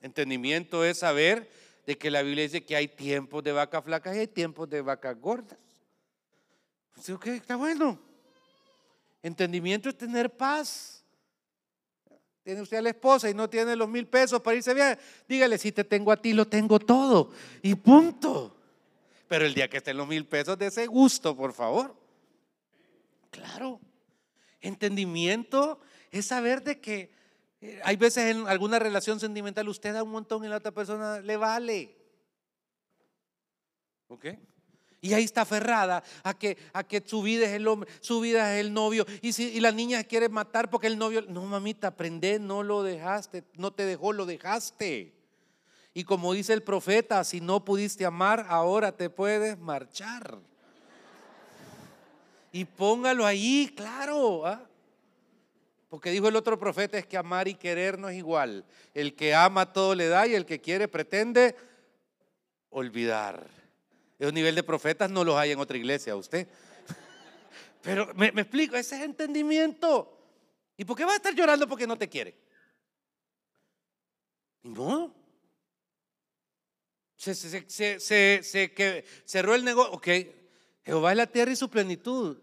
Entendimiento 0.00 0.84
es 0.84 0.98
saber 0.98 1.50
de 1.86 1.98
que 1.98 2.10
la 2.10 2.22
Biblia 2.22 2.44
dice 2.44 2.64
que 2.64 2.76
hay 2.76 2.88
tiempos 2.88 3.42
de 3.42 3.52
vacas 3.52 3.82
flacas 3.84 4.14
y 4.14 4.20
hay 4.20 4.28
tiempos 4.28 4.68
de 4.68 4.82
vacas 4.82 5.18
gordas. 5.18 5.58
Pues, 6.94 7.08
ok, 7.10 7.26
está 7.28 7.56
bueno. 7.56 8.07
Entendimiento 9.28 9.90
es 9.90 9.96
tener 9.96 10.34
paz. 10.34 11.04
Tiene 12.42 12.62
usted 12.62 12.78
a 12.78 12.82
la 12.82 12.88
esposa 12.88 13.28
y 13.28 13.34
no 13.34 13.48
tiene 13.48 13.76
los 13.76 13.88
mil 13.88 14.06
pesos 14.06 14.40
para 14.40 14.56
irse 14.56 14.72
bien. 14.72 14.98
Dígale, 15.28 15.58
si 15.58 15.70
te 15.70 15.84
tengo 15.84 16.10
a 16.10 16.16
ti, 16.16 16.32
lo 16.32 16.48
tengo 16.48 16.78
todo. 16.78 17.30
Y 17.60 17.74
punto. 17.74 18.56
Pero 19.28 19.44
el 19.44 19.52
día 19.52 19.68
que 19.68 19.76
estén 19.76 19.98
los 19.98 20.08
mil 20.08 20.26
pesos, 20.26 20.58
de 20.58 20.68
ese 20.68 20.86
gusto, 20.86 21.36
por 21.36 21.52
favor. 21.52 21.94
Claro. 23.30 23.80
Entendimiento 24.62 25.78
es 26.10 26.24
saber 26.24 26.62
de 26.62 26.80
que 26.80 27.12
eh, 27.60 27.80
hay 27.84 27.96
veces 27.96 28.34
en 28.34 28.48
alguna 28.48 28.78
relación 28.78 29.20
sentimental 29.20 29.68
usted 29.68 29.92
da 29.92 30.02
un 30.02 30.10
montón 30.10 30.42
y 30.42 30.48
la 30.48 30.56
otra 30.56 30.72
persona 30.72 31.20
le 31.20 31.36
vale. 31.36 31.94
¿Ok? 34.08 34.24
Y 35.00 35.12
ahí 35.14 35.24
está 35.24 35.42
aferrada 35.42 36.02
a 36.24 36.34
que, 36.34 36.58
a 36.72 36.82
que 36.82 37.02
su 37.06 37.22
vida 37.22 37.46
es 37.46 37.52
el 37.52 37.68
hombre, 37.68 37.88
su 38.00 38.20
vida 38.20 38.54
es 38.54 38.60
el 38.64 38.72
novio. 38.72 39.06
Y, 39.22 39.32
si, 39.32 39.48
y 39.48 39.60
la 39.60 39.70
niña 39.70 40.02
quiere 40.04 40.28
matar 40.28 40.70
porque 40.70 40.88
el 40.88 40.98
novio, 40.98 41.22
no 41.28 41.44
mamita, 41.44 41.88
aprende, 41.88 42.38
no 42.40 42.62
lo 42.62 42.82
dejaste, 42.82 43.44
no 43.54 43.72
te 43.72 43.84
dejó, 43.84 44.12
lo 44.12 44.26
dejaste. 44.26 45.14
Y 45.94 46.04
como 46.04 46.32
dice 46.32 46.52
el 46.52 46.62
profeta, 46.62 47.22
si 47.24 47.40
no 47.40 47.64
pudiste 47.64 48.04
amar, 48.04 48.46
ahora 48.48 48.92
te 48.92 49.08
puedes 49.08 49.58
marchar. 49.58 50.38
Y 52.52 52.64
póngalo 52.64 53.24
ahí, 53.24 53.72
claro. 53.76 54.46
¿ah? 54.46 54.62
Porque 55.88 56.10
dijo 56.10 56.28
el 56.28 56.36
otro 56.36 56.58
profeta 56.58 56.98
es 56.98 57.06
que 57.06 57.16
amar 57.16 57.48
y 57.48 57.54
querer 57.54 57.98
no 57.98 58.08
es 58.08 58.16
igual. 58.16 58.64
El 58.94 59.14
que 59.14 59.34
ama 59.34 59.72
todo 59.72 59.94
le 59.94 60.08
da 60.08 60.26
y 60.26 60.34
el 60.34 60.44
que 60.44 60.60
quiere 60.60 60.88
pretende 60.88 61.56
olvidar. 62.70 63.46
Esos 64.18 64.32
nivel 64.32 64.54
de 64.54 64.62
profetas 64.62 65.10
no 65.10 65.22
los 65.22 65.36
hay 65.36 65.52
en 65.52 65.60
otra 65.60 65.76
iglesia, 65.76 66.16
usted. 66.16 66.48
Pero 67.82 68.12
me, 68.14 68.28
explico, 68.28 68.76
ese 68.76 68.96
es 68.96 69.02
entendimiento. 69.02 70.14
¿Y 70.76 70.84
por 70.84 70.96
qué 70.96 71.04
va 71.04 71.12
a 71.12 71.16
estar 71.16 71.34
llorando 71.34 71.68
porque 71.68 71.86
no 71.86 71.96
te 71.96 72.08
quiere? 72.08 72.36
no. 74.62 75.14
Se, 77.16 77.34
se, 77.34 78.72
que 78.72 79.04
cerró 79.24 79.54
el 79.54 79.64
negocio. 79.64 79.92
Ok, 79.92 80.08
Jehová 80.84 81.10
es 81.10 81.16
la 81.16 81.26
tierra 81.26 81.50
y 81.50 81.56
su 81.56 81.68
plenitud. 81.68 82.38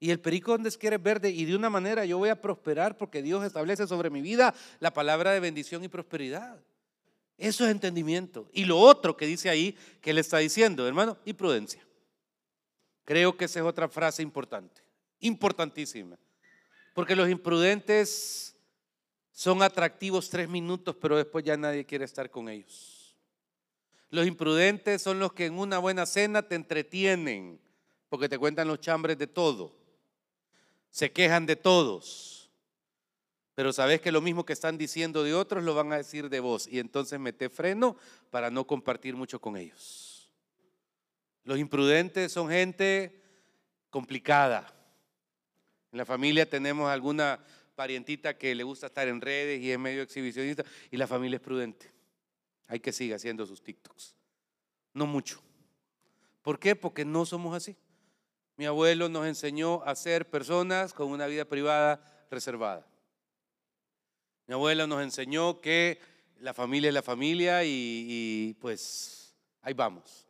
Y 0.00 0.10
el 0.10 0.20
perico 0.20 0.52
donde 0.52 0.70
quiere 0.72 0.96
verde. 0.96 1.30
Y 1.30 1.44
de 1.44 1.54
una 1.54 1.68
manera 1.68 2.04
yo 2.06 2.18
voy 2.18 2.30
a 2.30 2.40
prosperar 2.40 2.96
porque 2.96 3.22
Dios 3.22 3.44
establece 3.44 3.86
sobre 3.86 4.10
mi 4.10 4.22
vida 4.22 4.54
la 4.80 4.92
palabra 4.92 5.32
de 5.32 5.40
bendición 5.40 5.84
y 5.84 5.88
prosperidad. 5.88 6.58
Eso 7.36 7.64
es 7.64 7.70
entendimiento. 7.70 8.48
Y 8.52 8.64
lo 8.64 8.78
otro 8.78 9.16
que 9.16 9.26
dice 9.26 9.50
ahí, 9.50 9.76
que 10.00 10.12
le 10.12 10.20
está 10.20 10.38
diciendo, 10.38 10.86
hermano, 10.86 11.18
y 11.24 11.32
prudencia. 11.32 11.84
Creo 13.04 13.36
que 13.36 13.46
esa 13.46 13.60
es 13.60 13.66
otra 13.66 13.88
frase 13.88 14.22
importante, 14.22 14.82
importantísima. 15.20 16.18
Porque 16.94 17.16
los 17.16 17.28
imprudentes 17.28 18.56
son 19.32 19.62
atractivos 19.62 20.30
tres 20.30 20.48
minutos, 20.48 20.96
pero 21.00 21.16
después 21.16 21.44
ya 21.44 21.56
nadie 21.56 21.84
quiere 21.84 22.04
estar 22.04 22.30
con 22.30 22.48
ellos. 22.48 23.16
Los 24.10 24.26
imprudentes 24.26 25.02
son 25.02 25.18
los 25.18 25.32
que 25.32 25.46
en 25.46 25.58
una 25.58 25.78
buena 25.78 26.06
cena 26.06 26.42
te 26.42 26.54
entretienen, 26.54 27.60
porque 28.08 28.28
te 28.28 28.38
cuentan 28.38 28.68
los 28.68 28.80
chambres 28.80 29.18
de 29.18 29.26
todo. 29.26 29.74
Se 30.90 31.10
quejan 31.10 31.46
de 31.46 31.56
todos 31.56 32.33
pero 33.54 33.72
sabes 33.72 34.00
que 34.00 34.10
lo 34.10 34.20
mismo 34.20 34.44
que 34.44 34.52
están 34.52 34.76
diciendo 34.76 35.22
de 35.22 35.34
otros 35.34 35.62
lo 35.62 35.74
van 35.74 35.92
a 35.92 35.96
decir 35.96 36.28
de 36.28 36.40
vos. 36.40 36.66
Y 36.66 36.80
entonces 36.80 37.20
mete 37.20 37.48
freno 37.48 37.96
para 38.30 38.50
no 38.50 38.66
compartir 38.66 39.14
mucho 39.14 39.40
con 39.40 39.56
ellos. 39.56 40.30
Los 41.44 41.58
imprudentes 41.58 42.32
son 42.32 42.48
gente 42.48 43.22
complicada. 43.90 44.74
En 45.92 45.98
la 45.98 46.04
familia 46.04 46.48
tenemos 46.48 46.90
alguna 46.90 47.44
parientita 47.76 48.36
que 48.36 48.54
le 48.54 48.64
gusta 48.64 48.86
estar 48.86 49.06
en 49.06 49.20
redes 49.20 49.60
y 49.60 49.70
es 49.70 49.78
medio 49.78 50.02
exhibicionista 50.02 50.64
y 50.90 50.96
la 50.96 51.06
familia 51.06 51.36
es 51.36 51.42
prudente. 51.42 51.92
Hay 52.66 52.80
que 52.80 52.92
seguir 52.92 53.14
haciendo 53.14 53.46
sus 53.46 53.62
TikToks. 53.62 54.16
No 54.94 55.06
mucho. 55.06 55.40
¿Por 56.42 56.58
qué? 56.58 56.74
Porque 56.74 57.04
no 57.04 57.24
somos 57.24 57.54
así. 57.54 57.76
Mi 58.56 58.66
abuelo 58.66 59.08
nos 59.08 59.26
enseñó 59.26 59.82
a 59.84 59.94
ser 59.94 60.28
personas 60.28 60.92
con 60.92 61.10
una 61.10 61.26
vida 61.26 61.44
privada 61.44 62.26
reservada. 62.30 62.86
Mi 64.46 64.54
abuelo 64.54 64.86
nos 64.86 65.02
enseñó 65.02 65.60
que 65.60 65.98
la 66.40 66.52
familia 66.52 66.88
es 66.88 66.94
la 66.94 67.02
familia 67.02 67.64
y, 67.64 67.68
y 67.70 68.54
pues 68.54 69.34
ahí 69.62 69.74
vamos. 69.74 70.26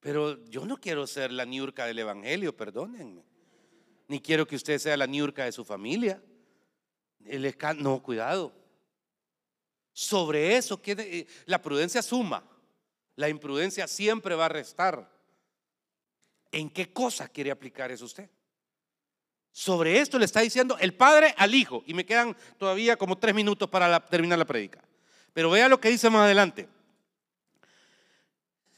Pero 0.00 0.42
yo 0.46 0.64
no 0.64 0.78
quiero 0.78 1.06
ser 1.06 1.30
la 1.30 1.44
niurca 1.44 1.84
del 1.86 1.98
Evangelio, 1.98 2.56
perdónenme. 2.56 3.22
Ni 4.08 4.20
quiero 4.20 4.46
que 4.46 4.56
usted 4.56 4.78
sea 4.78 4.96
la 4.96 5.06
niurca 5.06 5.44
de 5.44 5.52
su 5.52 5.64
familia. 5.64 6.22
El 7.24 7.54
no, 7.78 8.02
cuidado. 8.02 8.52
Sobre 9.92 10.56
eso, 10.56 10.80
eh, 10.84 11.26
la 11.46 11.60
prudencia 11.60 12.02
suma. 12.02 12.42
La 13.16 13.28
imprudencia 13.28 13.86
siempre 13.86 14.34
va 14.34 14.46
a 14.46 14.48
restar. 14.48 15.08
¿En 16.50 16.70
qué 16.70 16.92
cosa 16.92 17.28
quiere 17.28 17.50
aplicar 17.50 17.92
eso 17.92 18.06
usted? 18.06 18.28
Sobre 19.52 20.00
esto 20.00 20.18
le 20.18 20.24
está 20.24 20.40
diciendo 20.40 20.76
el 20.80 20.94
padre 20.94 21.34
al 21.36 21.54
hijo. 21.54 21.82
Y 21.86 21.94
me 21.94 22.06
quedan 22.06 22.36
todavía 22.58 22.96
como 22.96 23.18
tres 23.18 23.34
minutos 23.34 23.68
para 23.68 24.00
terminar 24.00 24.38
la 24.38 24.44
prédica. 24.44 24.80
Pero 25.32 25.50
vea 25.50 25.68
lo 25.68 25.80
que 25.80 25.90
dice 25.90 26.10
más 26.10 26.24
adelante. 26.24 26.68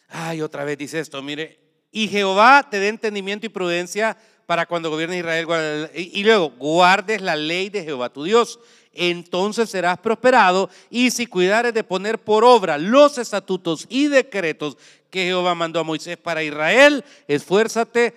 Ay, 0.09 0.43
otra 0.43 0.65
vez 0.65 0.79
dice 0.79 0.99
esto, 0.99 1.23
mire. 1.23 1.59
Y 1.91 2.09
Jehová 2.09 2.67
te 2.71 2.79
dé 2.79 2.89
entendimiento 2.89 3.47
y 3.47 3.51
prudencia 3.51 4.17
para 4.47 4.67
cuando 4.67 4.91
gobierne 4.91 5.19
Israel. 5.19 5.91
Y 5.95 6.25
luego, 6.25 6.51
guardes 6.51 7.23
la 7.23 7.37
ley 7.37 7.71
de 7.71 7.85
Jehová 7.85 8.11
tu 8.11 8.25
Dios. 8.25 8.59
Entonces 8.95 9.71
serás 9.71 9.99
prosperado 9.99 10.69
y 10.91 11.11
si 11.11 11.27
cuidares 11.27 11.73
de 11.73 11.83
poner 11.83 12.19
por 12.19 12.45
obra 12.45 12.77
los 12.77 13.17
estatutos 13.17 13.87
y 13.89 14.09
decretos 14.09 14.77
que 15.09 15.25
Jehová 15.25 15.55
mandó 15.55 15.81
a 15.81 15.85
Moisés 15.85 16.19
para 16.19 16.43
Israel, 16.43 17.03
esfuérzate, 17.27 18.15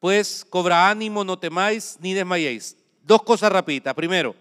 pues 0.00 0.44
cobra 0.48 0.88
ánimo, 0.88 1.22
no 1.22 1.38
temáis 1.38 1.98
ni 2.00 2.14
desmayéis. 2.14 2.76
Dos 3.02 3.22
cosas 3.22 3.52
rapiditas. 3.52 3.94
Primero, 3.94 4.34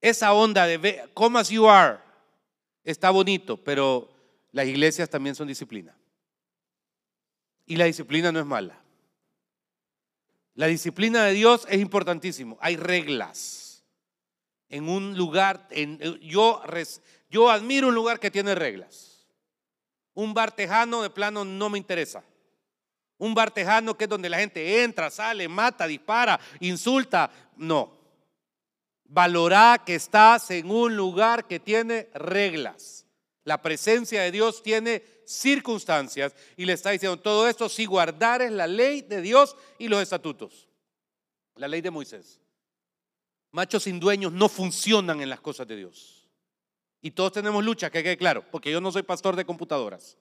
esa 0.00 0.32
onda 0.32 0.66
de 0.66 1.08
come 1.12 1.40
as 1.40 1.50
you 1.50 1.68
are 1.68 1.98
está 2.84 3.10
bonito, 3.10 3.56
pero 3.56 4.08
las 4.52 4.66
iglesias 4.66 5.10
también 5.10 5.34
son 5.34 5.48
disciplina. 5.48 5.94
Y 7.66 7.76
la 7.76 7.84
disciplina 7.84 8.32
no 8.32 8.38
es 8.38 8.46
mala. 8.46 8.80
La 10.54 10.66
disciplina 10.66 11.24
de 11.24 11.32
Dios 11.34 11.66
es 11.68 11.80
importantísimo. 11.80 12.56
Hay 12.60 12.76
reglas. 12.76 13.84
En 14.70 14.88
un 14.88 15.16
lugar, 15.16 15.66
en, 15.70 15.98
yo, 16.20 16.62
yo 17.30 17.50
admiro 17.50 17.88
un 17.88 17.94
lugar 17.94 18.20
que 18.20 18.30
tiene 18.30 18.54
reglas. 18.54 19.26
Un 20.14 20.34
bar 20.34 20.52
tejano 20.52 21.02
de 21.02 21.10
plano 21.10 21.44
no 21.44 21.68
me 21.68 21.78
interesa. 21.78 22.22
Un 23.18 23.34
bar 23.34 23.50
tejano 23.50 23.96
que 23.96 24.04
es 24.04 24.10
donde 24.10 24.28
la 24.28 24.38
gente 24.38 24.82
entra, 24.82 25.10
sale, 25.10 25.48
mata, 25.48 25.86
dispara, 25.86 26.38
insulta. 26.60 27.30
No. 27.56 27.98
Valorá 29.04 29.82
que 29.84 29.96
estás 29.96 30.50
en 30.50 30.70
un 30.70 30.96
lugar 30.96 31.46
que 31.46 31.58
tiene 31.58 32.08
reglas. 32.14 33.06
La 33.44 33.60
presencia 33.60 34.22
de 34.22 34.30
Dios 34.30 34.62
tiene 34.62 35.02
circunstancias 35.24 36.34
y 36.56 36.64
le 36.64 36.74
está 36.74 36.90
diciendo 36.90 37.18
todo 37.18 37.48
esto 37.48 37.68
si 37.68 37.86
guardares 37.86 38.52
la 38.52 38.66
ley 38.66 39.02
de 39.02 39.20
Dios 39.20 39.56
y 39.78 39.88
los 39.88 40.02
estatutos. 40.02 40.68
La 41.56 41.66
ley 41.66 41.80
de 41.80 41.90
Moisés. 41.90 42.40
Machos 43.50 43.84
sin 43.84 43.98
dueños 43.98 44.32
no 44.32 44.48
funcionan 44.48 45.20
en 45.20 45.30
las 45.30 45.40
cosas 45.40 45.66
de 45.66 45.76
Dios. 45.76 46.28
Y 47.00 47.12
todos 47.12 47.32
tenemos 47.32 47.64
lucha, 47.64 47.90
que 47.90 48.02
quede 48.02 48.16
claro, 48.16 48.44
porque 48.50 48.70
yo 48.70 48.80
no 48.80 48.92
soy 48.92 49.02
pastor 49.02 49.36
de 49.36 49.44
computadoras. 49.44 50.16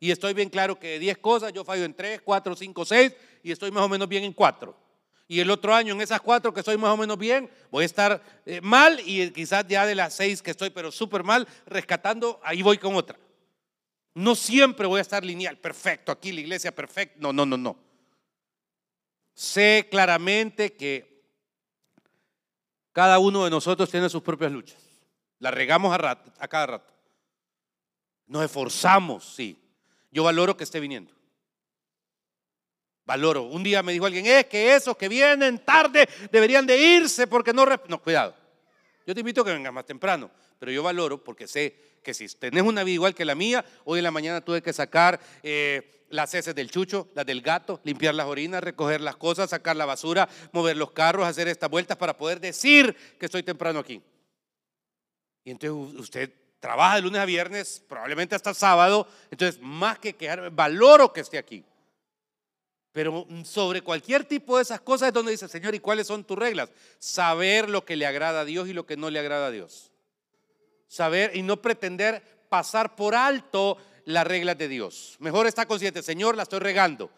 Y 0.00 0.10
estoy 0.10 0.34
bien 0.34 0.48
claro 0.48 0.78
que 0.78 0.88
de 0.88 0.98
10 0.98 1.18
cosas 1.18 1.52
yo 1.52 1.64
fallo 1.64 1.84
en 1.84 1.94
3, 1.94 2.22
4, 2.22 2.56
5, 2.56 2.84
6 2.84 3.16
y 3.44 3.52
estoy 3.52 3.70
más 3.70 3.84
o 3.84 3.88
menos 3.88 4.08
bien 4.08 4.24
en 4.24 4.32
4 4.32 4.90
y 5.30 5.38
el 5.38 5.48
otro 5.48 5.72
año 5.72 5.94
en 5.94 6.00
esas 6.00 6.20
cuatro 6.20 6.52
que 6.52 6.58
estoy 6.58 6.76
más 6.76 6.90
o 6.90 6.96
menos 6.96 7.16
bien, 7.16 7.48
voy 7.70 7.84
a 7.84 7.86
estar 7.86 8.20
eh, 8.44 8.60
mal 8.60 8.98
y 9.06 9.30
quizás 9.30 9.64
ya 9.68 9.86
de 9.86 9.94
las 9.94 10.12
seis 10.12 10.42
que 10.42 10.50
estoy 10.50 10.70
pero 10.70 10.90
súper 10.90 11.22
mal, 11.22 11.46
rescatando, 11.66 12.40
ahí 12.42 12.62
voy 12.62 12.78
con 12.78 12.96
otra. 12.96 13.16
No 14.12 14.34
siempre 14.34 14.88
voy 14.88 14.98
a 14.98 15.02
estar 15.02 15.24
lineal, 15.24 15.56
perfecto, 15.56 16.10
aquí 16.10 16.32
la 16.32 16.40
iglesia 16.40 16.74
perfecta. 16.74 17.14
No, 17.20 17.32
no, 17.32 17.46
no, 17.46 17.56
no. 17.56 17.78
Sé 19.32 19.86
claramente 19.88 20.72
que 20.72 21.22
cada 22.90 23.20
uno 23.20 23.44
de 23.44 23.50
nosotros 23.50 23.88
tiene 23.88 24.08
sus 24.08 24.22
propias 24.22 24.50
luchas. 24.50 24.82
La 25.38 25.52
regamos 25.52 25.96
a, 25.96 26.10
a 26.10 26.48
cada 26.48 26.66
rato. 26.66 26.92
Nos 28.26 28.42
esforzamos, 28.42 29.32
sí. 29.36 29.59
Yo 30.10 30.24
valoro 30.24 30.56
que 30.56 30.64
esté 30.64 30.80
viniendo 30.80 31.20
valoro. 33.10 33.42
Un 33.42 33.64
día 33.64 33.82
me 33.82 33.92
dijo 33.92 34.06
alguien, 34.06 34.24
es 34.26 34.46
que 34.46 34.72
esos 34.72 34.96
que 34.96 35.08
vienen 35.08 35.58
tarde 35.64 36.08
deberían 36.30 36.64
de 36.64 36.78
irse 36.78 37.26
porque 37.26 37.52
no... 37.52 37.66
No, 37.88 38.00
cuidado. 38.00 38.36
Yo 39.04 39.14
te 39.14 39.20
invito 39.20 39.40
a 39.40 39.44
que 39.44 39.52
vengas 39.52 39.72
más 39.72 39.84
temprano, 39.84 40.30
pero 40.60 40.70
yo 40.70 40.84
valoro 40.84 41.22
porque 41.22 41.48
sé 41.48 41.74
que 42.04 42.14
si 42.14 42.28
tenés 42.28 42.62
una 42.62 42.84
vida 42.84 42.94
igual 42.94 43.14
que 43.14 43.24
la 43.24 43.34
mía, 43.34 43.64
hoy 43.84 43.98
en 43.98 44.04
la 44.04 44.12
mañana 44.12 44.40
tuve 44.40 44.62
que 44.62 44.72
sacar 44.72 45.18
eh, 45.42 46.06
las 46.10 46.32
heces 46.34 46.54
del 46.54 46.70
chucho, 46.70 47.08
las 47.14 47.26
del 47.26 47.42
gato, 47.42 47.80
limpiar 47.82 48.14
las 48.14 48.26
orinas, 48.26 48.62
recoger 48.62 49.00
las 49.00 49.16
cosas, 49.16 49.50
sacar 49.50 49.74
la 49.74 49.86
basura, 49.86 50.28
mover 50.52 50.76
los 50.76 50.92
carros, 50.92 51.26
hacer 51.26 51.48
estas 51.48 51.68
vueltas 51.68 51.96
para 51.96 52.16
poder 52.16 52.38
decir 52.38 52.94
que 53.18 53.26
estoy 53.26 53.42
temprano 53.42 53.80
aquí. 53.80 54.00
Y 55.42 55.50
entonces 55.50 55.98
usted 55.98 56.32
trabaja 56.60 56.96
de 56.96 57.02
lunes 57.02 57.20
a 57.20 57.24
viernes, 57.24 57.82
probablemente 57.88 58.34
hasta 58.34 58.54
sábado, 58.54 59.08
entonces 59.30 59.60
más 59.60 59.98
que 59.98 60.14
quejarme, 60.14 60.50
valoro 60.50 61.12
que 61.12 61.20
esté 61.20 61.38
aquí. 61.38 61.64
Pero 62.92 63.26
sobre 63.44 63.82
cualquier 63.82 64.24
tipo 64.24 64.56
de 64.56 64.62
esas 64.62 64.80
cosas 64.80 65.08
es 65.08 65.14
donde 65.14 65.32
dice, 65.32 65.48
Señor, 65.48 65.74
¿y 65.74 65.80
cuáles 65.80 66.06
son 66.06 66.24
tus 66.24 66.38
reglas? 66.38 66.70
Saber 66.98 67.68
lo 67.70 67.84
que 67.84 67.96
le 67.96 68.06
agrada 68.06 68.40
a 68.40 68.44
Dios 68.44 68.68
y 68.68 68.72
lo 68.72 68.84
que 68.84 68.96
no 68.96 69.10
le 69.10 69.18
agrada 69.18 69.46
a 69.46 69.50
Dios. 69.50 69.90
Saber 70.86 71.34
y 71.34 71.42
no 71.42 71.62
pretender 71.62 72.22
pasar 72.48 72.96
por 72.96 73.14
alto 73.14 73.78
las 74.04 74.26
reglas 74.26 74.58
de 74.58 74.68
Dios. 74.68 75.16
Mejor 75.20 75.46
está 75.46 75.66
consciente, 75.66 76.02
Señor, 76.02 76.36
la 76.36 76.42
estoy 76.42 76.58
regando. 76.58 77.10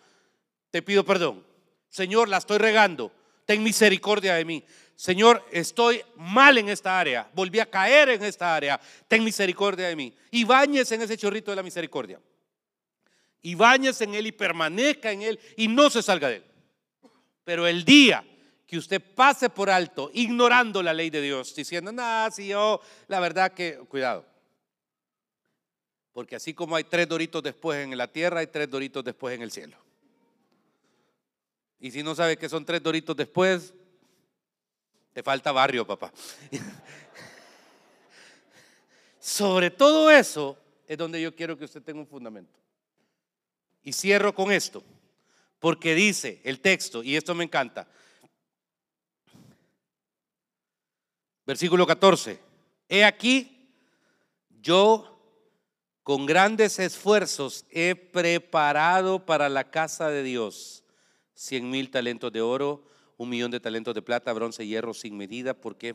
Te 0.70 0.82
pido 0.82 1.04
perdón. 1.04 1.44
Señor, 1.88 2.28
la 2.28 2.36
estoy 2.36 2.58
regando. 2.58 3.12
Ten 3.44 3.62
misericordia 3.62 4.34
de 4.34 4.44
mí. 4.44 4.64
Señor, 4.94 5.44
estoy 5.50 6.02
mal 6.16 6.58
en 6.58 6.68
esta 6.68 6.98
área. 6.98 7.28
Volví 7.34 7.58
a 7.60 7.70
caer 7.70 8.10
en 8.10 8.22
esta 8.22 8.54
área. 8.54 8.80
Ten 9.08 9.24
misericordia 9.24 9.88
de 9.88 9.96
mí. 9.96 10.14
Y 10.30 10.44
bañes 10.44 10.90
en 10.92 11.02
ese 11.02 11.16
chorrito 11.16 11.50
de 11.50 11.56
la 11.56 11.62
misericordia 11.62 12.20
y 13.42 13.56
bañes 13.56 14.00
en 14.00 14.14
él 14.14 14.28
y 14.28 14.32
permanezca 14.32 15.10
en 15.10 15.22
él 15.22 15.40
y 15.56 15.68
no 15.68 15.90
se 15.90 16.02
salga 16.02 16.28
de 16.28 16.36
él. 16.36 16.44
Pero 17.44 17.66
el 17.66 17.84
día 17.84 18.24
que 18.66 18.78
usted 18.78 19.02
pase 19.02 19.50
por 19.50 19.68
alto, 19.68 20.10
ignorando 20.14 20.82
la 20.82 20.94
ley 20.94 21.10
de 21.10 21.20
Dios, 21.20 21.54
diciendo, 21.54 21.92
nada, 21.92 22.30
si 22.30 22.48
yo, 22.48 22.80
la 23.08 23.20
verdad 23.20 23.52
que, 23.52 23.76
cuidado. 23.88 24.24
Porque 26.12 26.36
así 26.36 26.54
como 26.54 26.76
hay 26.76 26.84
tres 26.84 27.08
doritos 27.08 27.42
después 27.42 27.84
en 27.84 27.98
la 27.98 28.06
tierra, 28.06 28.40
hay 28.40 28.46
tres 28.46 28.70
doritos 28.70 29.02
después 29.02 29.34
en 29.34 29.42
el 29.42 29.50
cielo. 29.50 29.76
Y 31.82 31.90
si 31.90 32.04
no 32.04 32.14
sabe 32.14 32.38
que 32.38 32.48
son 32.48 32.64
tres 32.64 32.80
doritos 32.80 33.16
después, 33.16 33.74
te 35.12 35.20
falta 35.20 35.50
barrio, 35.50 35.84
papá. 35.84 36.12
Sobre 39.18 39.68
todo 39.68 40.08
eso 40.08 40.56
es 40.86 40.96
donde 40.96 41.20
yo 41.20 41.34
quiero 41.34 41.58
que 41.58 41.64
usted 41.64 41.82
tenga 41.82 41.98
un 41.98 42.06
fundamento. 42.06 42.56
Y 43.82 43.92
cierro 43.92 44.32
con 44.32 44.52
esto, 44.52 44.84
porque 45.58 45.96
dice 45.96 46.40
el 46.44 46.60
texto, 46.60 47.02
y 47.02 47.16
esto 47.16 47.34
me 47.34 47.42
encanta. 47.42 47.88
Versículo 51.44 51.84
14. 51.84 52.38
He 52.88 53.04
aquí, 53.04 53.74
yo 54.60 55.20
con 56.04 56.26
grandes 56.26 56.78
esfuerzos 56.78 57.66
he 57.70 57.96
preparado 57.96 59.26
para 59.26 59.48
la 59.48 59.68
casa 59.68 60.10
de 60.10 60.22
Dios 60.22 60.81
cien 61.34 61.70
mil 61.70 61.90
talentos 61.90 62.32
de 62.32 62.40
oro, 62.40 62.84
un 63.16 63.28
millón 63.28 63.50
de 63.50 63.60
talentos 63.60 63.94
de 63.94 64.02
plata, 64.02 64.32
bronce 64.32 64.64
y 64.64 64.68
hierro 64.68 64.94
sin 64.94 65.16
medida, 65.16 65.54
porque, 65.54 65.94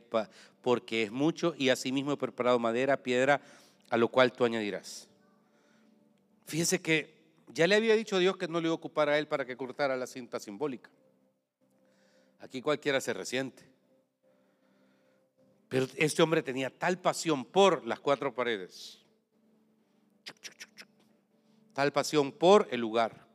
porque 0.61 1.03
es 1.03 1.11
mucho, 1.11 1.53
y 1.57 1.69
asimismo 1.69 2.13
he 2.13 2.17
preparado 2.17 2.59
madera, 2.59 3.03
piedra, 3.03 3.41
a 3.89 3.97
lo 3.97 4.07
cual 4.07 4.31
tú 4.31 4.45
añadirás. 4.45 5.09
Fíjese 6.45 6.81
que 6.81 7.17
ya 7.47 7.67
le 7.67 7.75
había 7.75 7.95
dicho 7.95 8.15
a 8.15 8.19
Dios 8.19 8.37
que 8.37 8.47
no 8.47 8.59
le 8.59 8.67
iba 8.67 8.73
a 8.73 8.75
ocupar 8.75 9.09
a 9.09 9.17
él 9.17 9.27
para 9.27 9.45
que 9.45 9.57
cortara 9.57 9.95
la 9.97 10.07
cinta 10.07 10.39
simbólica. 10.39 10.89
Aquí 12.39 12.61
cualquiera 12.61 13.01
se 13.01 13.13
resiente. 13.13 13.63
Pero 15.69 15.87
este 15.97 16.21
hombre 16.21 16.41
tenía 16.41 16.69
tal 16.69 16.99
pasión 16.99 17.43
por 17.43 17.85
las 17.85 17.99
cuatro 17.99 18.33
paredes, 18.33 18.99
tal 21.73 21.91
pasión 21.91 22.31
por 22.31 22.69
el 22.71 22.79
lugar, 22.79 23.26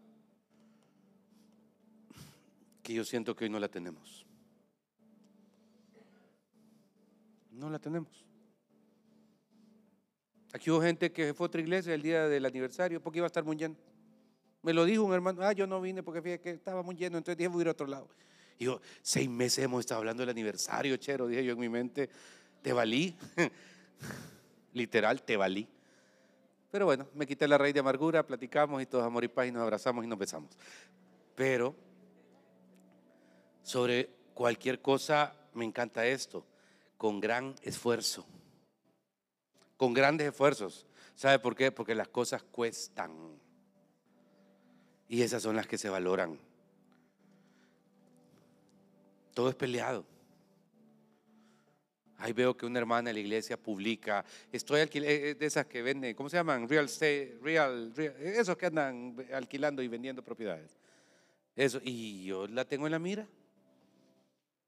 que 2.83 2.95
yo 2.95 3.05
siento 3.05 3.35
que 3.35 3.45
hoy 3.45 3.51
no 3.51 3.59
la 3.59 3.69
tenemos. 3.69 4.27
No 7.51 7.71
la 7.71 7.79
tenemos. 7.79 8.25
Aquí 10.53 10.71
hubo 10.71 10.83
gente 10.83 11.13
que 11.13 11.33
fue 11.33 11.45
a 11.45 11.49
otra 11.49 11.61
iglesia 11.61 11.95
el 11.95 12.03
día 12.03 12.29
del 12.29 12.45
aniversario 12.45 13.03
porque 13.03 13.19
iba 13.19 13.27
a 13.27 13.29
estar 13.29 13.45
muy 13.45 13.57
lleno. 13.57 13.77
Me 14.63 14.73
lo 14.73 14.85
dijo 14.85 15.03
un 15.03 15.15
hermano, 15.15 15.43
ah, 15.43 15.53
yo 15.53 15.67
no 15.67 15.81
vine 15.81 16.03
porque 16.03 16.21
fíjate 16.21 16.43
que 16.43 16.51
estaba 16.51 16.83
muy 16.83 16.95
lleno, 16.95 17.19
entonces 17.19 17.37
dije 17.37 17.49
voy 17.49 17.61
a 17.61 17.63
ir 17.63 17.69
a 17.69 17.73
otro 17.73 17.87
lado. 17.87 18.09
Y 18.59 18.67
yo, 18.67 18.81
seis 19.01 19.29
meses 19.29 19.65
hemos 19.65 19.81
estado 19.81 20.01
hablando 20.01 20.23
del 20.23 20.31
aniversario, 20.31 20.97
chero, 20.97 21.27
dije 21.27 21.45
yo 21.45 21.53
en 21.53 21.59
mi 21.59 21.69
mente, 21.69 22.11
te 22.61 22.73
valí. 22.73 23.17
Literal, 24.75 25.23
te 25.23 25.37
valí. 25.37 25.69
Pero 26.71 26.87
bueno, 26.87 27.09
me 27.15 27.27
quité 27.27 27.47
la 27.49 27.59
raíz 27.59 27.75
de 27.75 27.81
amargura, 27.81 28.27
platicamos 28.27 28.81
y 28.83 28.87
todos 28.87 29.05
amor 29.05 29.25
y 29.25 29.29
paz 29.29 29.47
y 29.47 29.53
nos 29.53 29.63
abrazamos 29.63 30.05
y 30.05 30.09
nos 30.09 30.19
besamos. 30.19 30.51
Pero 31.35 31.75
sobre 33.63 34.11
cualquier 34.35 34.81
cosa 34.81 35.35
me 35.55 35.65
encanta 35.65 36.07
esto, 36.07 36.45
con 36.97 37.21
gran 37.21 37.55
esfuerzo, 37.63 38.27
con 39.77 39.93
grandes 39.93 40.29
esfuerzos. 40.29 40.87
¿Sabe 41.15 41.39
por 41.39 41.55
qué? 41.55 41.71
Porque 41.71 41.95
las 41.95 42.09
cosas 42.09 42.43
cuestan. 42.43 43.13
Y 45.09 45.23
esas 45.23 45.43
son 45.43 45.57
las 45.57 45.67
que 45.67 45.79
se 45.79 45.89
valoran. 45.89 46.39
Todo 49.35 49.49
es 49.49 49.55
peleado. 49.55 50.07
Ahí 52.19 52.33
veo 52.33 52.57
que 52.57 52.67
una 52.67 52.79
hermana 52.79 53.11
de 53.11 53.15
la 53.15 53.21
iglesia 53.21 53.57
publica, 53.57 54.25
estoy 54.53 54.81
alquilando, 54.81 55.13
eh, 55.13 55.31
eh, 55.31 55.35
de 55.35 55.45
esas 55.45 55.67
que 55.67 55.83
venden, 55.83 56.15
¿cómo 56.15 56.29
se 56.29 56.37
llaman? 56.37 56.69
Real 56.69 56.85
estate, 56.85 57.37
real, 57.43 57.93
esos 58.21 58.57
que 58.57 58.67
andan 58.67 59.17
alquilando 59.35 59.83
y 59.83 59.89
vendiendo 59.89 60.23
propiedades. 60.23 60.79
Eso, 61.57 61.81
y 61.83 62.25
yo 62.25 62.47
la 62.47 62.65
tengo 62.65 62.87
en 62.87 62.93
la 62.93 63.01
mira. 63.01 63.27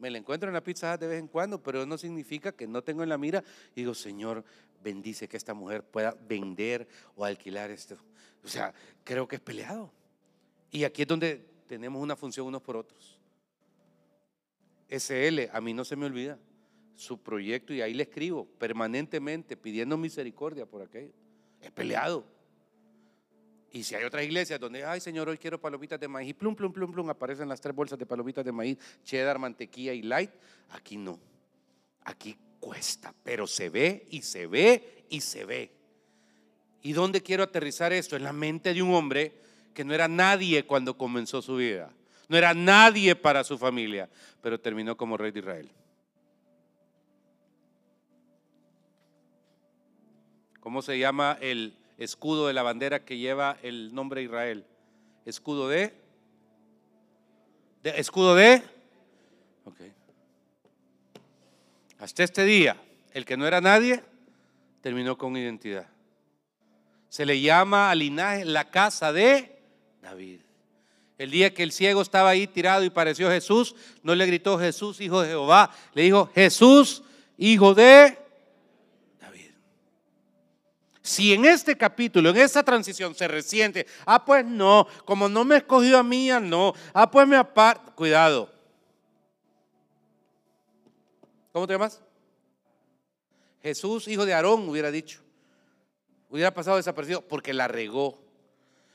Me 0.05 0.11
la 0.11 0.19
encuentro 0.19 0.51
en 0.51 0.53
la 0.53 0.63
pizza 0.63 0.99
de 0.99 1.07
vez 1.07 1.19
en 1.19 1.29
cuando, 1.29 1.63
pero 1.63 1.87
no 1.87 1.97
significa 1.97 2.53
que 2.53 2.67
no 2.67 2.83
tengo 2.85 3.03
en 3.03 3.09
la 3.09 3.17
mira. 3.17 3.43
Y 3.75 3.81
digo, 3.81 3.95
Señor, 3.95 4.45
bendice 4.83 5.27
que 5.27 5.39
esta 5.39 5.55
mujer 5.55 5.83
pueda 5.83 6.15
vender 6.29 6.87
o 7.17 7.25
alquilar 7.25 7.71
esto. 7.71 7.97
O 8.45 8.49
sea, 8.49 8.75
creo 9.03 9.27
que 9.27 9.37
es 9.37 9.41
peleado. 9.41 9.91
Y 10.71 10.85
aquí 10.85 11.01
es 11.01 11.09
donde 11.09 11.43
tenemos 11.67 12.03
una 12.03 12.17
función 12.17 12.47
unos 12.47 12.61
por 12.61 12.77
otros. 12.77 13.19
SL, 14.91 15.49
a 15.51 15.63
mí 15.63 15.73
no 15.73 15.87
se 15.87 15.97
me 15.97 16.05
olvida 16.05 16.39
su 16.95 17.17
proyecto 17.23 17.73
y 17.73 17.81
ahí 17.81 17.95
le 17.95 18.03
escribo 18.03 18.45
permanentemente 18.45 19.57
pidiendo 19.57 19.97
misericordia 19.97 20.67
por 20.67 20.83
aquello. 20.83 21.15
Es 21.63 21.71
peleado. 21.71 22.27
Y 23.75 23.83
si 23.83 23.97
hay 23.97 24.05
otras 24.05 24.23
iglesias 24.23 24.61
donde, 24.61 24.85
ay 24.85 25.01
Señor, 25.01 25.29
hoy 25.29 25.37
quiero 25.37 25.61
palomitas 25.61 25.99
de 25.99 26.07
maíz, 26.07 26.31
y 26.31 26.33
plum, 26.33 26.55
plum, 26.55 26.73
plum, 26.73 26.93
plum, 26.93 27.11
aparecen 27.11 27.49
las 27.49 27.61
tres 27.61 27.75
bolsas 27.75 27.99
de 27.99 28.07
palomitas 28.07 28.45
de 28.45 28.53
maíz, 28.53 28.79
cheddar, 29.03 29.37
mantequilla 29.37 29.93
y 29.93 30.03
light, 30.03 30.31
aquí 30.71 30.97
no. 30.97 31.19
Aquí 32.05 32.39
cuesta, 32.61 33.13
pero 33.25 33.49
se 33.49 33.71
ve 33.71 34.07
y 34.11 34.23
se 34.23 34.47
ve 34.47 35.07
y 35.11 35.21
se 35.21 35.45
ve. 35.45 35.73
¿Y 36.83 36.93
dónde 36.93 37.21
quiero 37.21 37.43
aterrizar 37.43 37.93
esto? 37.93 38.15
En 38.15 38.23
la 38.23 38.33
mente 38.33 38.73
de 38.73 38.81
un 38.81 38.95
hombre 38.95 39.33
que 39.75 39.83
no 39.83 39.93
era 39.93 40.07
nadie 40.07 40.65
cuando 40.65 40.97
comenzó 40.97 41.43
su 41.43 41.57
vida. 41.57 41.91
No 42.29 42.37
era 42.37 42.55
nadie 42.55 43.17
para 43.17 43.43
su 43.43 43.59
familia, 43.59 44.09
pero 44.41 44.61
terminó 44.61 44.97
como 44.97 45.17
rey 45.17 45.33
de 45.33 45.41
Israel. 45.41 45.73
¿Cómo 50.61 50.81
se 50.81 50.97
llama 50.97 51.39
el 51.41 51.77
escudo 51.99 52.47
de 52.47 52.53
la 52.53 52.63
bandera 52.63 53.05
que 53.05 53.19
lleva 53.19 53.57
el 53.63 53.95
nombre 53.95 54.23
Israel? 54.23 54.65
Escudo 55.25 55.69
de... 55.69 55.95
de 57.83 58.01
escudo 58.01 58.35
de... 58.35 58.63
Hasta 61.99 62.23
este 62.23 62.45
día, 62.45 62.77
el 63.13 63.25
que 63.25 63.37
no 63.37 63.47
era 63.47 63.63
nadie, 63.63 64.03
terminó 64.83 65.17
con 65.17 65.37
identidad. 65.37 65.87
Se 67.09 67.25
le 67.25 67.41
llama 67.41 67.91
al 67.91 68.01
linaje 68.01 68.45
la 68.45 68.71
casa 68.71 69.13
de 69.13 69.59
David. 70.03 70.41
El 71.17 71.31
día 71.31 71.55
que 71.55 71.63
el 71.63 71.73
ciego 71.73 72.03
estaba 72.03 72.31
ahí 72.31 72.47
tirado 72.47 72.85
y 72.85 72.91
pareció 72.91 73.31
Jesús, 73.31 73.75
no 74.03 74.15
le 74.15 74.27
gritó 74.27 74.59
Jesús, 74.59 75.01
hijo 75.01 75.23
de 75.23 75.29
Jehová, 75.29 75.71
le 75.95 76.03
dijo 76.03 76.29
Jesús, 76.35 77.05
hijo 77.39 77.75
de 77.75 78.19
si 81.05 81.35
en 81.35 81.45
este 81.45 81.77
capítulo, 81.77 82.31
en 82.31 82.39
esta 82.39 82.63
transición 82.63 83.15
se 83.15 83.29
resiente, 83.29 83.87
ah, 84.07 84.25
pues 84.25 84.43
no, 84.43 84.89
como 85.05 85.29
no 85.29 85.45
me 85.45 85.59
escogió 85.59 85.99
a 85.99 86.03
mí, 86.03 86.31
no, 86.41 86.73
ah, 86.95 87.11
pues 87.11 87.29
me 87.29 87.37
aparta, 87.37 87.93
cuidado. 87.93 88.51
¿Cómo 91.53 91.67
te 91.67 91.75
llamas? 91.75 92.01
Jesús, 93.63 94.09
hijo 94.09 94.25
de 94.25 94.33
Aarón, 94.33 94.67
hubiera 94.67 94.91
dicho. 94.91 95.21
Hubiera 96.31 96.55
pasado 96.55 96.79
desaparecido 96.79 97.21
porque 97.21 97.53
la 97.53 97.69
regó. 97.69 98.19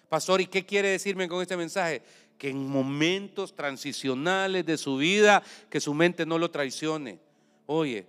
Pastor, 0.10 0.42
¿y 0.42 0.48
qué 0.48 0.66
quiere 0.66 0.90
decirme 0.90 1.30
con 1.30 1.44
este 1.44 1.58
mensaje? 1.58 2.02
Que 2.40 2.50
en 2.50 2.68
momentos 2.68 3.54
transicionales 3.54 4.66
de 4.66 4.80
su 4.80 4.98
vida, 4.98 5.44
que 5.70 5.80
su 5.80 5.94
mente 5.94 6.26
no 6.26 6.40
lo 6.40 6.50
traicione. 6.50 7.20
Oye, 7.68 8.08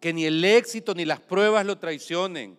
que 0.00 0.12
ni 0.12 0.24
el 0.24 0.44
éxito 0.44 0.94
ni 0.94 1.04
las 1.04 1.20
pruebas 1.20 1.64
lo 1.64 1.78
traicionen 1.78 2.58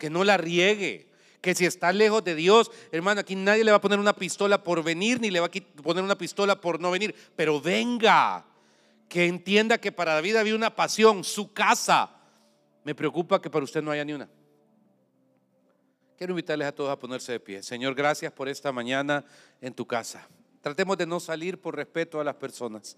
que 0.00 0.10
no 0.10 0.24
la 0.24 0.36
riegue. 0.36 1.06
Que 1.40 1.54
si 1.54 1.64
está 1.64 1.92
lejos 1.92 2.24
de 2.24 2.34
Dios, 2.34 2.70
hermano, 2.90 3.20
aquí 3.20 3.36
nadie 3.36 3.62
le 3.62 3.70
va 3.70 3.76
a 3.76 3.80
poner 3.80 4.00
una 4.00 4.14
pistola 4.14 4.64
por 4.64 4.82
venir, 4.82 5.20
ni 5.20 5.30
le 5.30 5.40
va 5.40 5.46
a 5.46 5.82
poner 5.82 6.02
una 6.02 6.18
pistola 6.18 6.60
por 6.60 6.80
no 6.80 6.90
venir. 6.90 7.14
Pero 7.36 7.60
venga, 7.60 8.44
que 9.08 9.26
entienda 9.26 9.78
que 9.78 9.92
para 9.92 10.14
David 10.14 10.36
había 10.36 10.54
una 10.54 10.74
pasión, 10.74 11.22
su 11.22 11.52
casa. 11.52 12.10
Me 12.84 12.94
preocupa 12.94 13.40
que 13.40 13.48
para 13.48 13.64
usted 13.64 13.82
no 13.82 13.90
haya 13.90 14.04
ni 14.04 14.12
una. 14.12 14.28
Quiero 16.18 16.32
invitarles 16.32 16.68
a 16.68 16.72
todos 16.72 16.90
a 16.90 16.98
ponerse 16.98 17.32
de 17.32 17.40
pie. 17.40 17.62
Señor, 17.62 17.94
gracias 17.94 18.32
por 18.32 18.48
esta 18.48 18.72
mañana 18.72 19.24
en 19.60 19.72
tu 19.72 19.86
casa. 19.86 20.28
Tratemos 20.60 20.98
de 20.98 21.06
no 21.06 21.20
salir 21.20 21.58
por 21.58 21.74
respeto 21.74 22.20
a 22.20 22.24
las 22.24 22.34
personas. 22.34 22.96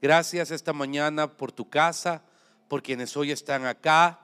Gracias 0.00 0.50
esta 0.50 0.72
mañana 0.72 1.30
por 1.30 1.52
tu 1.52 1.68
casa, 1.68 2.22
por 2.68 2.82
quienes 2.82 3.14
hoy 3.16 3.30
están 3.30 3.66
acá 3.66 4.21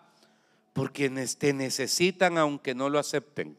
por 0.79 0.93
quienes 0.93 1.37
te 1.37 1.53
necesitan 1.53 2.39
aunque 2.39 2.73
no 2.73 2.89
lo 2.89 3.01
acepten. 3.01 3.59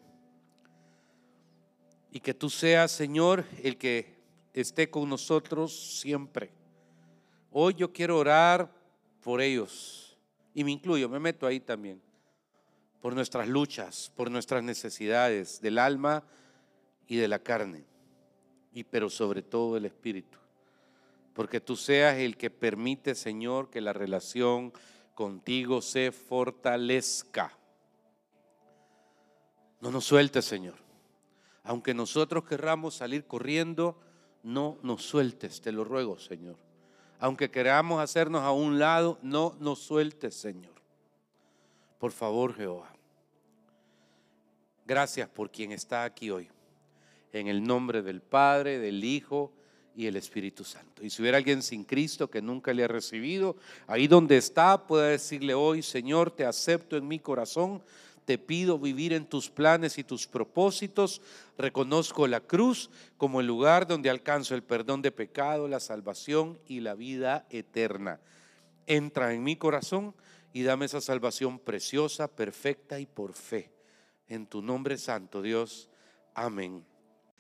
Y 2.14 2.22
que 2.22 2.34
tú 2.34 2.50
seas, 2.50 2.94
Señor, 2.94 3.44
el 3.62 3.78
que 3.78 4.16
esté 4.54 4.90
con 4.90 5.10
nosotros 5.10 6.00
siempre. 6.00 6.50
Hoy 7.52 7.74
yo 7.74 7.92
quiero 7.92 8.18
orar 8.18 8.74
por 9.22 9.42
ellos. 9.42 10.18
Y 10.54 10.64
me 10.64 10.72
incluyo, 10.72 11.10
me 11.10 11.20
meto 11.20 11.46
ahí 11.46 11.60
también. 11.60 12.02
Por 13.02 13.14
nuestras 13.16 13.50
luchas, 13.50 14.14
por 14.16 14.32
nuestras 14.32 14.64
necesidades 14.64 15.60
del 15.60 15.78
alma 15.78 16.24
y 17.06 17.18
de 17.18 17.28
la 17.28 17.40
carne. 17.40 17.84
Y 18.72 18.86
pero 18.86 19.10
sobre 19.10 19.42
todo 19.42 19.74
del 19.74 19.88
espíritu. 19.88 20.38
Porque 21.34 21.60
tú 21.60 21.76
seas 21.76 22.18
el 22.18 22.38
que 22.38 22.50
permite, 22.50 23.14
Señor, 23.14 23.70
que 23.70 23.82
la 23.82 23.92
relación 23.92 24.72
contigo 25.20 25.82
se 25.82 26.14
fortalezca. 26.14 27.52
No 29.82 29.92
nos 29.92 30.06
sueltes, 30.06 30.46
Señor. 30.46 30.76
Aunque 31.66 31.94
nosotros 31.94 32.46
querramos 32.46 32.96
salir 32.96 33.26
corriendo, 33.26 34.00
no 34.44 34.78
nos 34.82 35.04
sueltes, 35.04 35.60
te 35.60 35.74
lo 35.74 35.84
ruego, 35.84 36.18
Señor. 36.20 36.56
Aunque 37.20 37.52
queramos 37.52 38.02
hacernos 38.02 38.44
a 38.44 38.54
un 38.54 38.80
lado, 38.80 39.20
no 39.22 39.58
nos 39.60 39.80
sueltes, 39.80 40.36
Señor. 40.36 40.76
Por 41.98 42.14
favor, 42.14 42.56
Jehová. 42.56 42.96
Gracias 44.86 45.28
por 45.28 45.52
quien 45.52 45.74
está 45.74 46.06
aquí 46.06 46.32
hoy. 46.32 46.48
En 47.34 47.48
el 47.48 47.62
nombre 47.62 48.04
del 48.04 48.22
Padre, 48.22 48.80
del 48.80 49.04
Hijo 49.04 49.52
y 50.00 50.08
el 50.08 50.16
Espíritu 50.16 50.64
Santo. 50.64 51.04
Y 51.04 51.10
si 51.10 51.22
hubiera 51.22 51.38
alguien 51.38 51.62
sin 51.62 51.84
Cristo 51.84 52.30
que 52.30 52.42
nunca 52.42 52.72
le 52.72 52.86
ha 52.86 52.88
recibido, 52.88 53.58
ahí 53.86 54.08
donde 54.08 54.38
está, 54.38 54.88
puede 54.88 55.12
decirle 55.12 55.54
hoy, 55.54 55.82
Señor, 55.82 56.32
te 56.32 56.46
acepto 56.46 56.96
en 56.96 57.06
mi 57.06 57.20
corazón, 57.20 57.84
te 58.24 58.38
pido 58.38 58.80
vivir 58.80 59.12
en 59.12 59.26
tus 59.26 59.50
planes 59.50 59.98
y 59.98 60.06
tus 60.06 60.26
propósitos, 60.26 61.22
reconozco 61.58 62.28
la 62.28 62.40
cruz 62.40 62.90
como 63.18 63.42
el 63.42 63.48
lugar 63.48 63.88
donde 63.88 64.10
alcanzo 64.10 64.56
el 64.56 64.64
perdón 64.64 65.02
de 65.02 65.12
pecado, 65.12 65.68
la 65.68 65.82
salvación 65.82 66.58
y 66.66 66.80
la 66.80 66.96
vida 66.96 67.46
eterna. 67.50 68.22
Entra 68.88 69.34
en 69.34 69.44
mi 69.44 69.58
corazón 69.58 70.16
y 70.54 70.64
dame 70.64 70.86
esa 70.86 71.02
salvación 71.02 71.60
preciosa, 71.60 72.30
perfecta 72.30 73.02
y 73.02 73.06
por 73.06 73.34
fe. 73.34 73.70
En 74.30 74.48
tu 74.48 74.62
nombre 74.62 74.98
santo, 74.98 75.42
Dios. 75.42 75.90
Amén. 76.34 76.86